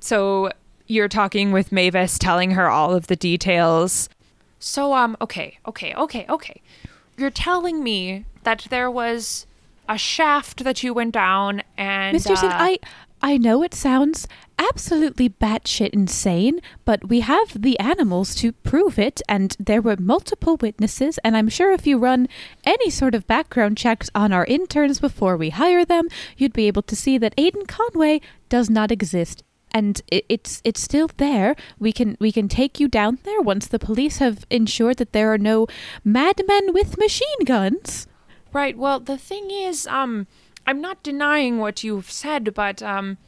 [0.00, 0.50] so
[0.86, 4.08] you're talking with mavis telling her all of the details
[4.60, 6.60] so um okay okay okay okay
[7.16, 9.46] you're telling me that there was
[9.88, 12.36] a shaft that you went down and Mr.
[12.36, 12.78] Sin, uh, I
[13.24, 19.22] I know it sounds absolutely batshit insane, but we have the animals to prove it,
[19.26, 22.28] and there were multiple witnesses, and I'm sure if you run
[22.64, 26.82] any sort of background checks on our interns before we hire them, you'd be able
[26.82, 28.20] to see that Aiden Conway
[28.50, 29.42] does not exist.
[29.72, 31.56] And it, it's it's still there.
[31.78, 35.32] We can we can take you down there once the police have ensured that there
[35.32, 35.66] are no
[36.04, 38.06] madmen with machine guns.
[38.52, 38.76] Right.
[38.76, 40.26] Well, the thing is, um,
[40.66, 43.18] I'm not denying what you've said, but um,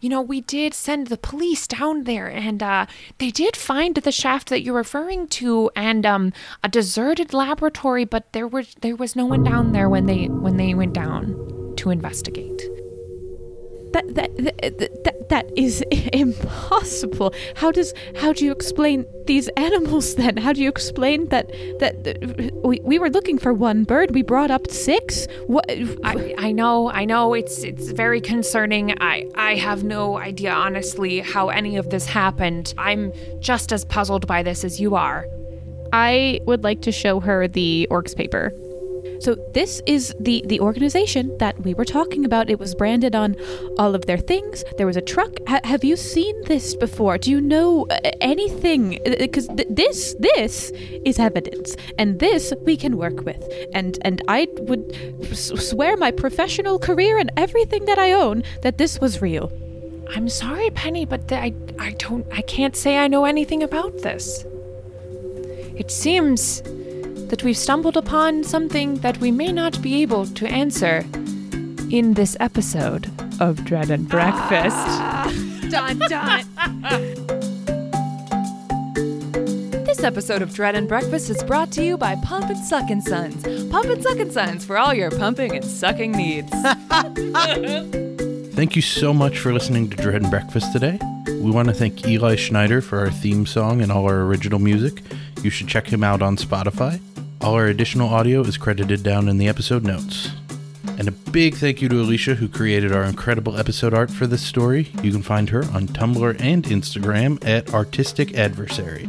[0.00, 2.86] you know, we did send the police down there, and uh,
[3.18, 6.32] they did find the shaft that you're referring to, and um,
[6.64, 10.56] a deserted laboratory, but there was there was no one down there when they when
[10.56, 12.71] they went down to investigate.
[13.92, 15.82] That that that, that, that is
[16.12, 17.32] impossible.
[17.56, 20.36] How does how do you explain these animals then?
[20.36, 24.12] How do you explain that that, that uh, we, we were looking for one bird,
[24.12, 25.26] we brought up six?
[25.46, 25.66] What
[26.04, 28.94] I, I know, I know, it's it's very concerning.
[29.00, 32.74] I I have no idea, honestly, how any of this happened.
[32.78, 35.26] I'm just as puzzled by this as you are.
[35.92, 38.52] I would like to show her the orcs paper.
[39.22, 42.50] So this is the the organization that we were talking about.
[42.50, 43.36] It was branded on
[43.78, 44.64] all of their things.
[44.78, 45.32] There was a truck.
[45.46, 47.18] Ha- have you seen this before?
[47.18, 48.98] Do you know uh, anything?
[49.04, 50.72] Because th- this this
[51.04, 53.42] is evidence, and this we can work with.
[53.72, 54.84] And and I would
[55.30, 59.52] s- swear my professional career and everything that I own that this was real.
[60.14, 64.02] I'm sorry, Penny, but th- I I don't I can't say I know anything about
[64.02, 64.44] this.
[65.82, 66.62] It seems
[67.32, 70.98] that we've stumbled upon something that we may not be able to answer
[71.90, 73.10] in this episode
[73.40, 74.76] of Dread and Breakfast.
[74.76, 75.32] Ah,
[75.70, 76.44] dun dun.
[79.86, 83.02] This episode of Dread and Breakfast is brought to you by Pump and Suck and
[83.02, 83.42] Sons.
[83.70, 86.50] Pump and Suck and Sons for all your pumping and sucking needs.
[88.54, 90.98] Thank you so much for listening to Dread and Breakfast today.
[91.28, 95.00] We want to thank Eli Schneider for our theme song and all our original music.
[95.42, 97.00] You should check him out on Spotify.
[97.42, 100.30] All our additional audio is credited down in the episode notes.
[100.96, 104.42] And a big thank you to Alicia who created our incredible episode art for this
[104.42, 104.92] story.
[105.02, 109.08] You can find her on Tumblr and Instagram at Artistic Adversary.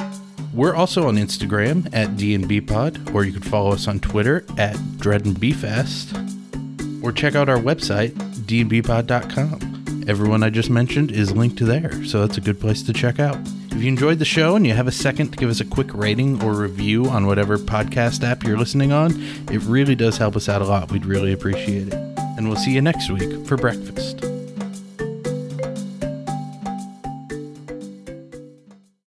[0.52, 7.04] We're also on Instagram at DNBpod, or you can follow us on Twitter at DreadandBfast
[7.04, 8.14] or check out our website,
[8.48, 10.06] dnbpod.com.
[10.08, 13.20] Everyone I just mentioned is linked to there, so that's a good place to check
[13.20, 13.38] out.
[13.76, 15.93] If you enjoyed the show and you have a second to give us a quick
[15.93, 19.11] rating or review on whatever podcast app you're listening on,
[19.51, 20.91] it really does help us out a lot.
[20.91, 21.93] We'd really appreciate it.
[22.38, 24.33] And we'll see you next week for breakfast.